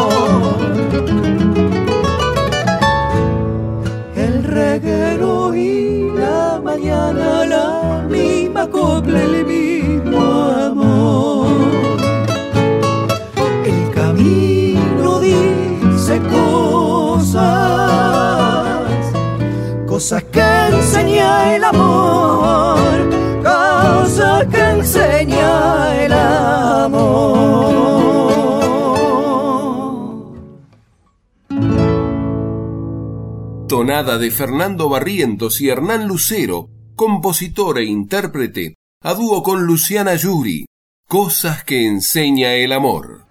De 33.91 34.31
Fernando 34.31 34.87
Barrientos 34.87 35.59
y 35.59 35.67
Hernán 35.67 36.07
Lucero, 36.07 36.69
compositor 36.95 37.77
e 37.77 37.83
intérprete, 37.83 38.75
a 39.03 39.13
dúo 39.13 39.43
con 39.43 39.65
Luciana 39.65 40.15
Yuri, 40.15 40.65
Cosas 41.09 41.65
que 41.65 41.85
enseña 41.85 42.53
el 42.53 42.71
amor. 42.71 43.27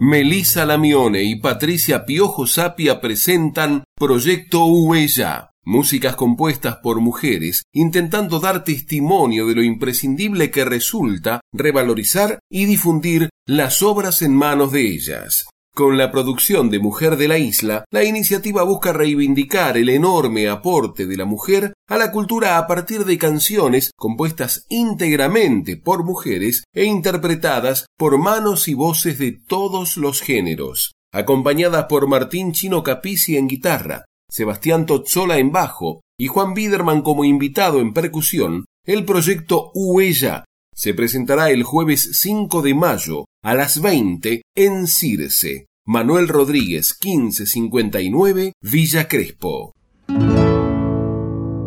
Melisa 0.00 0.66
Lamione 0.66 1.22
y 1.22 1.36
Patricia 1.36 2.04
Piojo 2.04 2.48
Sapia 2.48 3.00
presentan 3.00 3.84
Proyecto 3.94 4.66
Huella, 4.66 5.50
músicas 5.64 6.16
compuestas 6.16 6.78
por 6.82 7.00
mujeres 7.00 7.62
intentando 7.72 8.40
dar 8.40 8.64
testimonio 8.64 9.46
de 9.46 9.54
lo 9.54 9.62
imprescindible 9.62 10.50
que 10.50 10.64
resulta 10.64 11.40
revalorizar 11.52 12.40
y 12.50 12.64
difundir 12.64 13.30
las 13.46 13.84
obras 13.84 14.20
en 14.20 14.34
manos 14.34 14.72
de 14.72 14.88
ellas. 14.88 15.46
Con 15.74 15.96
la 15.96 16.12
producción 16.12 16.68
de 16.68 16.78
Mujer 16.78 17.16
de 17.16 17.28
la 17.28 17.38
Isla, 17.38 17.86
la 17.90 18.04
iniciativa 18.04 18.62
busca 18.62 18.92
reivindicar 18.92 19.78
el 19.78 19.88
enorme 19.88 20.46
aporte 20.50 21.06
de 21.06 21.16
la 21.16 21.24
mujer 21.24 21.72
a 21.88 21.96
la 21.96 22.12
cultura 22.12 22.58
a 22.58 22.66
partir 22.66 23.06
de 23.06 23.16
canciones 23.16 23.90
compuestas 23.96 24.66
íntegramente 24.68 25.78
por 25.78 26.04
mujeres 26.04 26.64
e 26.74 26.84
interpretadas 26.84 27.86
por 27.96 28.18
manos 28.18 28.68
y 28.68 28.74
voces 28.74 29.18
de 29.18 29.32
todos 29.32 29.96
los 29.96 30.20
géneros. 30.20 30.92
Acompañadas 31.10 31.86
por 31.86 32.06
Martín 32.06 32.52
Chino 32.52 32.82
Capici 32.82 33.38
en 33.38 33.48
guitarra, 33.48 34.04
Sebastián 34.28 34.84
Tozzola 34.84 35.38
en 35.38 35.52
bajo 35.52 36.02
y 36.18 36.26
Juan 36.26 36.52
Biderman 36.52 37.00
como 37.00 37.24
invitado 37.24 37.80
en 37.80 37.94
percusión, 37.94 38.66
el 38.84 39.06
proyecto 39.06 39.70
Huella 39.74 40.44
se 40.74 40.92
presentará 40.92 41.50
el 41.50 41.62
jueves 41.62 42.10
5 42.20 42.60
de 42.60 42.74
mayo 42.74 43.24
a 43.44 43.56
las 43.56 43.80
20 43.80 44.42
en 44.54 44.86
Circe. 44.86 45.66
Manuel 45.84 46.28
Rodríguez 46.28 46.96
1559 47.02 48.52
Villa 48.62 49.08
Crespo. 49.08 49.72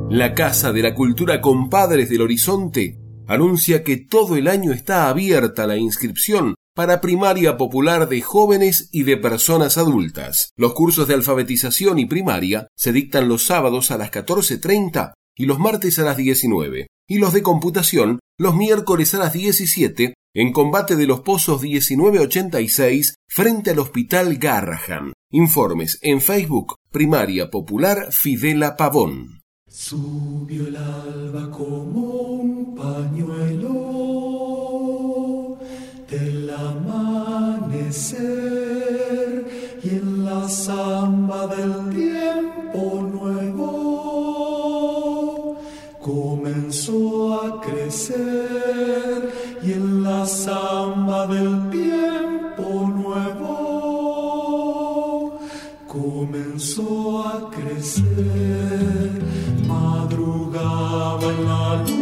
La 0.10 0.34
Casa 0.34 0.72
de 0.72 0.82
la 0.82 0.96
Cultura 0.96 1.42
Compadres 1.42 2.10
del 2.10 2.22
Horizonte 2.22 2.98
anuncia 3.28 3.84
que 3.84 3.98
todo 3.98 4.38
el 4.38 4.48
año 4.48 4.72
está 4.72 5.10
abierta 5.10 5.68
la 5.68 5.76
inscripción 5.76 6.56
para 6.74 7.02
primaria 7.02 7.58
popular 7.58 8.08
de 8.08 8.22
jóvenes 8.22 8.88
y 8.94 9.04
de 9.04 9.18
personas 9.18 9.78
adultas. 9.78 10.52
Los 10.56 10.74
cursos 10.74 11.10
de 11.10 11.16
alfabetización 11.16 12.00
y 12.00 12.06
primaria 12.06 12.68
se 12.78 12.94
dictan 12.94 13.28
los 13.28 13.44
sábados 13.44 13.92
a 13.92 13.98
las 13.98 14.12
14.30 14.12 15.12
y 15.36 15.46
los 15.46 15.60
martes 15.60 16.00
a 16.00 16.04
las 16.04 16.16
19 16.16 16.88
y 17.10 17.18
los 17.18 17.34
de 17.34 17.44
computación 17.44 18.20
los 18.38 18.56
miércoles 18.56 19.14
a 19.14 19.20
las 19.20 19.34
17 19.34 20.14
en 20.36 20.52
combate 20.52 20.96
de 20.98 21.08
los 21.08 21.22
pozos 21.22 21.64
1986 21.64 23.16
frente 23.26 23.72
al 23.72 23.80
Hospital 23.80 24.36
Garrahan. 24.38 25.14
Informes 25.32 25.98
en 26.02 26.20
Facebook 26.20 26.76
Primaria 26.92 27.50
Popular 27.50 28.10
Fidela 28.12 28.76
Pavón. 28.76 29.42
Subió 29.68 30.68
el 30.68 30.76
alba 30.76 31.50
como 31.52 32.02
un 32.02 32.76
pañuelo 32.76 33.76
del 36.10 36.50
amanecer 36.50 37.86
y 39.84 39.90
en 39.90 40.26
la 40.26 40.50
samba 40.50 41.48
del 41.48 41.90
tiempo 41.96 43.10
nuevo 43.10 43.86
comenzó 46.02 47.42
a 47.42 47.62
crecer 47.62 48.65
la 50.26 50.32
samba 50.32 51.28
del 51.28 51.70
tiempo 51.70 52.64
nuevo 52.96 54.58
comenzó 55.88 57.24
a 57.28 57.52
crecer. 57.52 59.12
Madrugaba 59.68 61.28
en 61.32 61.46
la 61.46 61.76
luz 61.84 61.95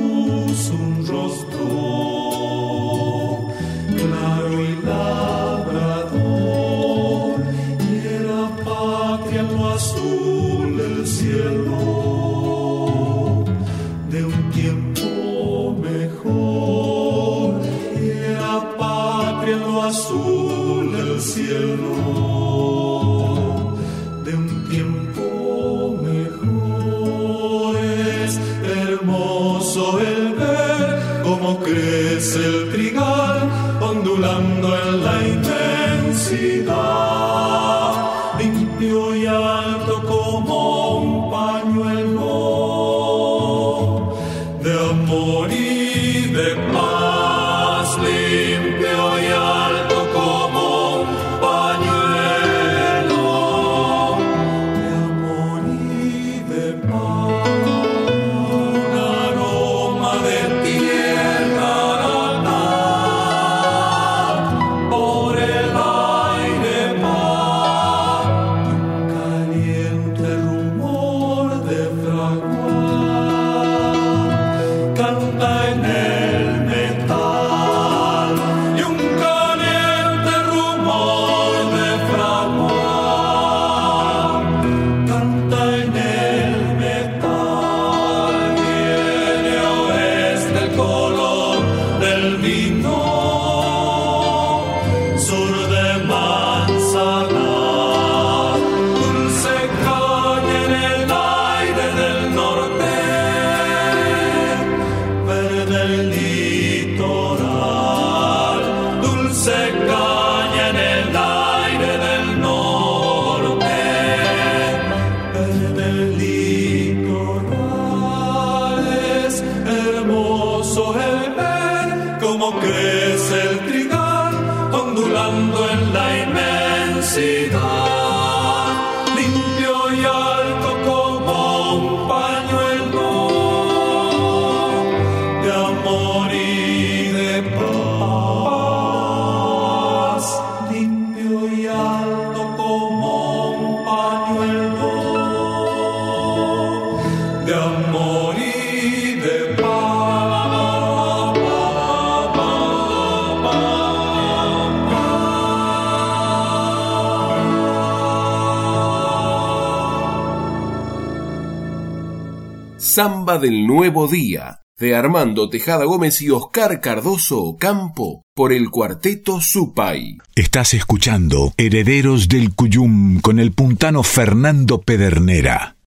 Del 163.39 163.65
Nuevo 163.65 164.07
Día, 164.07 164.61
de 164.77 164.95
Armando 164.95 165.49
Tejada 165.49 165.86
Gómez 165.86 166.21
y 166.21 166.29
Oscar 166.29 166.81
Cardoso 166.81 167.41
Ocampo, 167.41 168.23
por 168.36 168.53
el 168.53 168.69
cuarteto 168.69 169.41
Supay. 169.41 170.17
Estás 170.36 170.73
escuchando 170.73 171.53
Herederos 171.57 172.27
del 172.27 172.53
Cuyum 172.53 173.19
con 173.21 173.39
el 173.39 173.51
puntano 173.51 174.03
Fernando 174.03 174.81
Pedernera. 174.81 175.77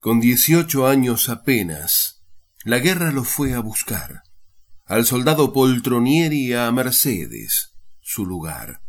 Con 0.00 0.20
18 0.20 0.86
años 0.86 1.28
apenas, 1.28 2.24
la 2.64 2.78
guerra 2.78 3.10
lo 3.10 3.24
fue 3.24 3.54
a 3.54 3.60
buscar. 3.60 4.22
Al 4.90 5.06
soldado 5.06 5.52
Poltronieri 5.52 6.52
a 6.52 6.68
Mercedes, 6.72 7.76
su 8.00 8.26
lugar. 8.26 8.80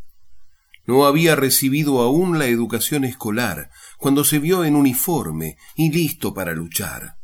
No 0.88 1.06
había 1.06 1.36
recibido 1.36 2.02
aún 2.02 2.40
la 2.40 2.48
educación 2.48 3.04
escolar 3.04 3.70
cuando 4.00 4.24
se 4.24 4.40
vio 4.40 4.66
en 4.66 4.76
uniforme 4.76 5.58
y 5.76 5.92
listo 5.92 6.34
para 6.34 6.54
luchar. 6.54 7.18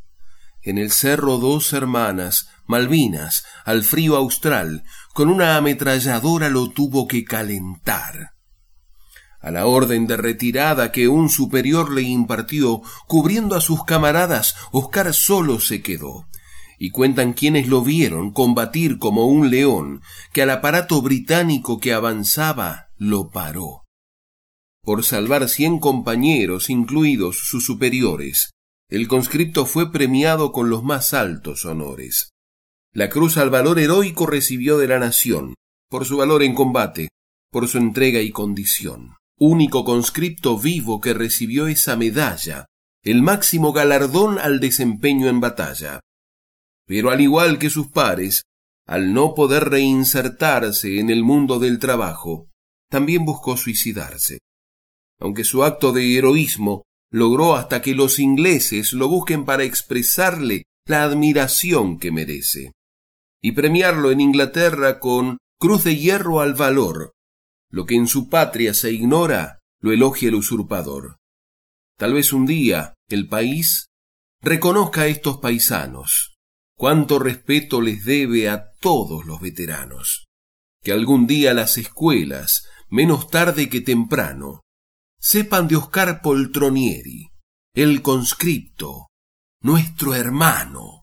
En 0.62 0.78
el 0.78 0.92
cerro 0.92 1.38
dos 1.38 1.72
hermanas, 1.72 2.50
Malvinas, 2.68 3.44
al 3.64 3.82
frío 3.82 4.14
austral, 4.14 4.84
con 5.12 5.28
una 5.28 5.56
ametralladora 5.56 6.48
lo 6.48 6.70
tuvo 6.70 7.08
que 7.08 7.24
calentar. 7.24 8.34
A 9.40 9.50
la 9.50 9.66
orden 9.66 10.06
de 10.06 10.16
retirada 10.16 10.92
que 10.92 11.08
un 11.08 11.30
superior 11.30 11.90
le 11.90 12.02
impartió, 12.02 12.82
cubriendo 13.08 13.56
a 13.56 13.60
sus 13.60 13.82
camaradas, 13.82 14.54
Oscar 14.70 15.12
solo 15.14 15.58
se 15.58 15.82
quedó. 15.82 16.28
Y 16.78 16.90
cuentan 16.90 17.32
quienes 17.32 17.66
lo 17.68 17.82
vieron 17.82 18.30
combatir 18.32 18.98
como 18.98 19.26
un 19.26 19.50
león, 19.50 20.00
que 20.32 20.42
al 20.42 20.50
aparato 20.50 21.02
británico 21.02 21.80
que 21.80 21.92
avanzaba 21.92 22.88
lo 22.96 23.30
paró. 23.30 23.84
Por 24.82 25.04
salvar 25.04 25.48
cien 25.48 25.80
compañeros, 25.80 26.70
incluidos 26.70 27.40
sus 27.48 27.66
superiores, 27.66 28.52
el 28.88 29.06
conscripto 29.06 29.66
fue 29.66 29.92
premiado 29.92 30.52
con 30.52 30.70
los 30.70 30.82
más 30.82 31.12
altos 31.12 31.64
honores. 31.64 32.30
La 32.94 33.10
cruz 33.10 33.36
al 33.36 33.50
valor 33.50 33.78
heroico 33.78 34.26
recibió 34.26 34.78
de 34.78 34.88
la 34.88 34.98
nación, 34.98 35.54
por 35.90 36.06
su 36.06 36.16
valor 36.16 36.42
en 36.42 36.54
combate, 36.54 37.08
por 37.50 37.68
su 37.68 37.78
entrega 37.78 38.20
y 38.20 38.30
condición. 38.30 39.16
Único 39.38 39.84
conscripto 39.84 40.58
vivo 40.58 41.00
que 41.00 41.14
recibió 41.14 41.66
esa 41.66 41.96
medalla, 41.96 42.66
el 43.04 43.22
máximo 43.22 43.72
galardón 43.72 44.38
al 44.38 44.58
desempeño 44.58 45.28
en 45.28 45.40
batalla. 45.40 46.00
Pero 46.88 47.10
al 47.10 47.20
igual 47.20 47.58
que 47.58 47.68
sus 47.68 47.88
pares, 47.88 48.44
al 48.86 49.12
no 49.12 49.34
poder 49.34 49.68
reinsertarse 49.68 50.98
en 50.98 51.10
el 51.10 51.22
mundo 51.22 51.58
del 51.58 51.78
trabajo, 51.78 52.48
también 52.90 53.26
buscó 53.26 53.58
suicidarse. 53.58 54.38
Aunque 55.20 55.44
su 55.44 55.62
acto 55.62 55.92
de 55.92 56.16
heroísmo 56.16 56.84
logró 57.10 57.56
hasta 57.56 57.82
que 57.82 57.94
los 57.94 58.18
ingleses 58.18 58.94
lo 58.94 59.06
busquen 59.08 59.44
para 59.44 59.64
expresarle 59.64 60.64
la 60.86 61.02
admiración 61.04 61.98
que 61.98 62.10
merece, 62.10 62.72
y 63.42 63.52
premiarlo 63.52 64.10
en 64.10 64.22
Inglaterra 64.22 64.98
con 64.98 65.36
Cruz 65.60 65.84
de 65.84 65.94
Hierro 65.94 66.40
al 66.40 66.54
Valor. 66.54 67.12
Lo 67.70 67.84
que 67.84 67.96
en 67.96 68.06
su 68.06 68.30
patria 68.30 68.72
se 68.72 68.92
ignora, 68.92 69.58
lo 69.80 69.92
elogia 69.92 70.30
el 70.30 70.36
usurpador. 70.36 71.18
Tal 71.98 72.14
vez 72.14 72.32
un 72.32 72.46
día 72.46 72.94
el 73.10 73.28
país 73.28 73.88
reconozca 74.40 75.02
a 75.02 75.06
estos 75.08 75.36
paisanos, 75.38 76.37
cuánto 76.78 77.18
respeto 77.18 77.80
les 77.80 78.04
debe 78.04 78.48
a 78.48 78.70
todos 78.80 79.26
los 79.26 79.40
veteranos. 79.40 80.26
Que 80.82 80.92
algún 80.92 81.26
día 81.26 81.52
las 81.52 81.76
escuelas, 81.76 82.68
menos 82.88 83.28
tarde 83.28 83.68
que 83.68 83.80
temprano, 83.80 84.60
sepan 85.18 85.66
de 85.66 85.74
Oscar 85.74 86.22
Poltronieri, 86.22 87.30
el 87.74 88.00
conscripto, 88.00 89.08
nuestro 89.60 90.14
hermano. 90.14 90.97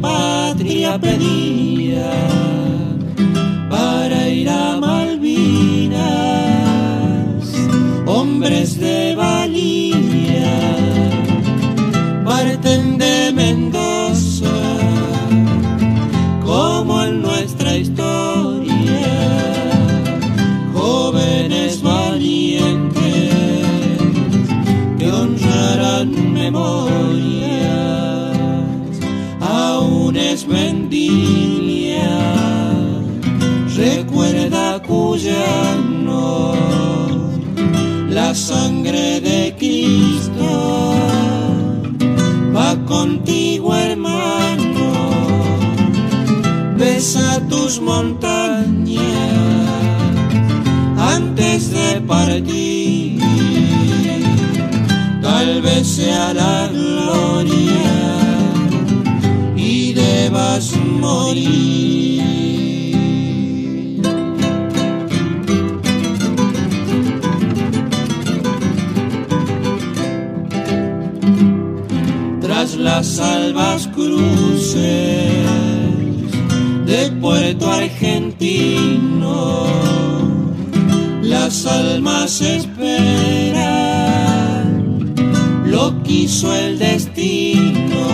Patria 0.00 0.98
pedía 0.98 2.10
para 3.68 4.28
ir 4.28 4.48
a 4.48 4.99
Besa 47.00 47.40
tus 47.48 47.80
montañas 47.80 49.00
antes 50.98 51.70
de 51.72 51.98
partir 52.02 53.18
tal 55.22 55.62
vez 55.62 55.86
sea 55.88 56.34
la 56.34 56.68
gloria 56.68 57.94
y 59.56 59.94
debas 59.94 60.76
morir. 60.76 62.20
Tras 72.42 72.76
las 72.76 73.18
albas 73.18 73.88
cruces 73.88 75.49
Puerto 77.08 77.70
Argentino, 77.70 79.66
las 81.22 81.64
almas 81.66 82.40
esperan 82.42 84.00
lo 85.70 86.02
quiso 86.02 86.54
el 86.54 86.78
destino, 86.78 88.06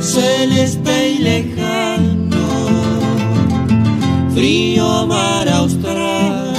celeste 0.00 1.10
y 1.10 1.18
lejano, 1.18 2.46
frío 4.34 5.06
mar 5.06 5.48
austral, 5.48 6.54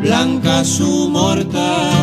blanca 0.00 0.64
su 0.64 1.08
mortaja, 1.10 1.93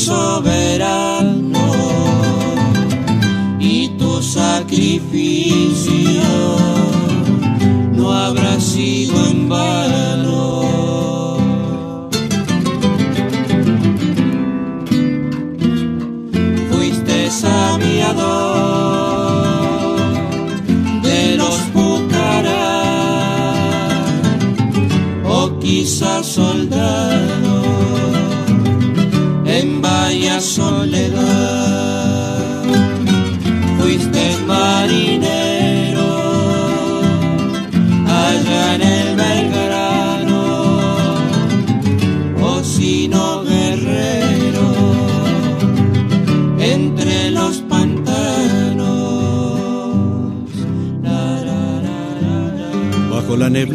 soberano 0.00 1.19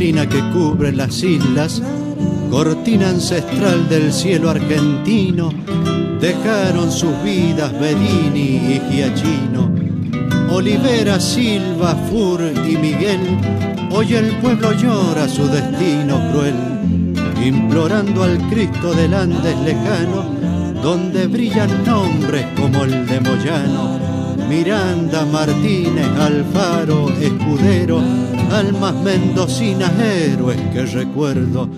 que 0.06 0.40
cubre 0.54 0.92
las 0.92 1.24
islas, 1.24 1.82
cortina 2.52 3.10
ancestral 3.10 3.90
del 3.90 4.14
cielo 4.14 4.52
argentino, 4.52 5.50
dejaron 6.22 6.92
sus 6.92 7.12
vidas 7.24 7.74
Bedini 7.80 8.76
y 8.76 8.82
Giachino. 8.88 9.72
Olivera, 10.52 11.20
Silva, 11.20 11.96
Fur 12.08 12.40
y 12.40 12.78
Miguel, 12.78 13.20
hoy 13.92 14.14
el 14.14 14.30
pueblo 14.42 14.74
llora 14.74 15.28
su 15.28 15.48
destino 15.48 16.22
cruel, 16.32 16.54
implorando 17.44 18.24
al 18.24 18.38
Cristo 18.52 18.94
del 18.94 19.12
Andes 19.12 19.58
lejano, 19.62 20.24
donde 20.84 21.26
brillan 21.26 21.84
nombres 21.84 22.46
como 22.56 22.84
el 22.84 23.08
de 23.08 23.22
Moyano, 23.22 24.00
Miranda, 24.48 25.26
Martínez, 25.26 26.08
Alfaro, 26.20 27.10
Escudero, 27.10 28.04
almas 28.52 28.94
mendocinas, 28.96 29.92
héroes 30.00 30.60
que 30.74 30.86
recuerdo. 30.86 31.70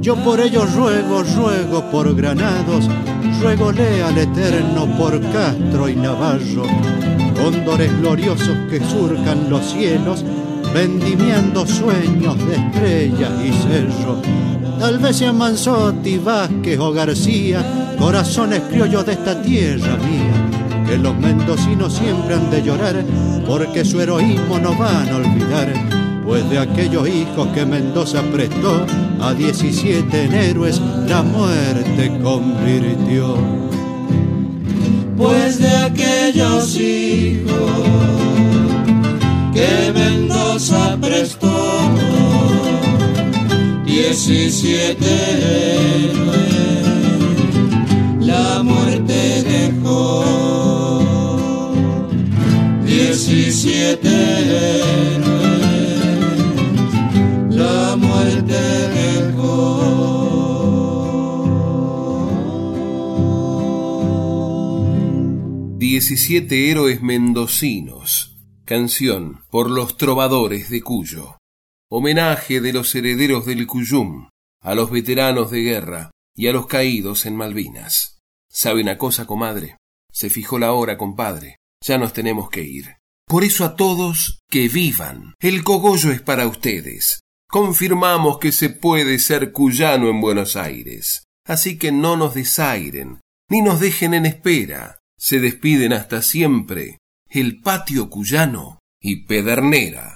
Yo 0.00 0.16
por 0.16 0.40
ellos 0.40 0.74
ruego, 0.74 1.22
ruego 1.22 1.90
por 1.90 2.14
Granados, 2.14 2.88
ruegole 3.40 4.02
al 4.02 4.18
Eterno 4.18 4.86
por 4.98 5.20
Castro 5.32 5.88
y 5.88 5.96
Navarro, 5.96 6.64
cóndores 7.42 7.90
gloriosos 8.00 8.56
que 8.70 8.80
surcan 8.80 9.48
los 9.48 9.64
cielos, 9.64 10.24
vendimiando 10.74 11.66
sueños 11.66 12.36
de 12.46 12.56
estrellas 12.56 13.32
y 13.42 13.52
cerro. 13.62 14.20
Tal 14.78 14.98
vez 14.98 15.16
sean 15.16 15.38
Manzotti, 15.38 16.18
Vázquez 16.18 16.78
o 16.78 16.92
García, 16.92 17.94
corazones 17.98 18.60
criollos 18.70 19.06
de 19.06 19.12
esta 19.12 19.40
tierra 19.40 19.96
mía, 19.96 20.84
que 20.86 20.98
los 20.98 21.16
mendocinos 21.16 21.94
siempre 21.94 22.34
han 22.34 22.50
de 22.50 22.62
llorar, 22.62 23.02
porque 23.46 23.84
su 23.84 24.00
heroísmo 24.00 24.58
no 24.58 24.74
van 24.76 25.08
a 25.08 25.16
olvidar, 25.16 26.03
pues 26.24 26.48
de 26.48 26.58
aquellos 26.58 27.06
hijos 27.08 27.48
que 27.48 27.66
Mendoza 27.66 28.22
prestó, 28.32 28.86
a 29.20 29.34
17 29.34 30.24
en 30.24 30.34
héroes 30.34 30.80
la 31.06 31.22
muerte 31.22 32.18
convirtió. 32.22 33.36
Pues 35.16 35.58
de 35.58 35.76
aquellos 35.76 36.76
hijos 36.76 37.82
que 39.52 39.92
Mendoza 39.92 40.96
prestó, 41.00 41.80
17 43.84 45.04
héroes 46.06 46.54
la 48.20 48.62
muerte 48.62 49.44
dejó. 49.44 50.24
17 52.84 54.08
héroes 54.08 55.23
17 65.94 66.72
héroes 66.72 67.02
mendocinos. 67.02 68.36
Canción 68.64 69.44
por 69.48 69.70
los 69.70 69.96
trovadores 69.96 70.68
de 70.68 70.82
Cuyo. 70.82 71.38
Homenaje 71.88 72.60
de 72.60 72.72
los 72.72 72.92
herederos 72.96 73.46
del 73.46 73.64
Cuyum 73.68 74.28
a 74.60 74.74
los 74.74 74.90
veteranos 74.90 75.52
de 75.52 75.62
guerra 75.62 76.10
y 76.34 76.48
a 76.48 76.52
los 76.52 76.66
caídos 76.66 77.26
en 77.26 77.36
Malvinas. 77.36 78.18
¿Sabe 78.50 78.82
una 78.82 78.98
cosa, 78.98 79.24
comadre? 79.24 79.76
Se 80.12 80.30
fijó 80.30 80.58
la 80.58 80.72
hora, 80.72 80.98
compadre. 80.98 81.58
Ya 81.80 81.96
nos 81.96 82.12
tenemos 82.12 82.50
que 82.50 82.64
ir. 82.64 82.96
Por 83.24 83.44
eso 83.44 83.64
a 83.64 83.76
todos 83.76 84.40
que 84.50 84.68
vivan. 84.68 85.34
El 85.38 85.62
cogollo 85.62 86.10
es 86.10 86.22
para 86.22 86.48
ustedes. 86.48 87.20
Confirmamos 87.48 88.38
que 88.38 88.50
se 88.50 88.68
puede 88.68 89.20
ser 89.20 89.52
cuyano 89.52 90.08
en 90.08 90.20
Buenos 90.20 90.56
Aires. 90.56 91.22
Así 91.46 91.78
que 91.78 91.92
no 91.92 92.16
nos 92.16 92.34
desairen, 92.34 93.20
ni 93.48 93.62
nos 93.62 93.78
dejen 93.78 94.12
en 94.14 94.26
espera. 94.26 94.98
Se 95.18 95.40
despiden 95.40 95.92
hasta 95.92 96.22
siempre 96.22 96.98
el 97.28 97.60
patio 97.60 98.10
cuyano 98.10 98.78
y 99.00 99.26
Pedernera. 99.26 100.13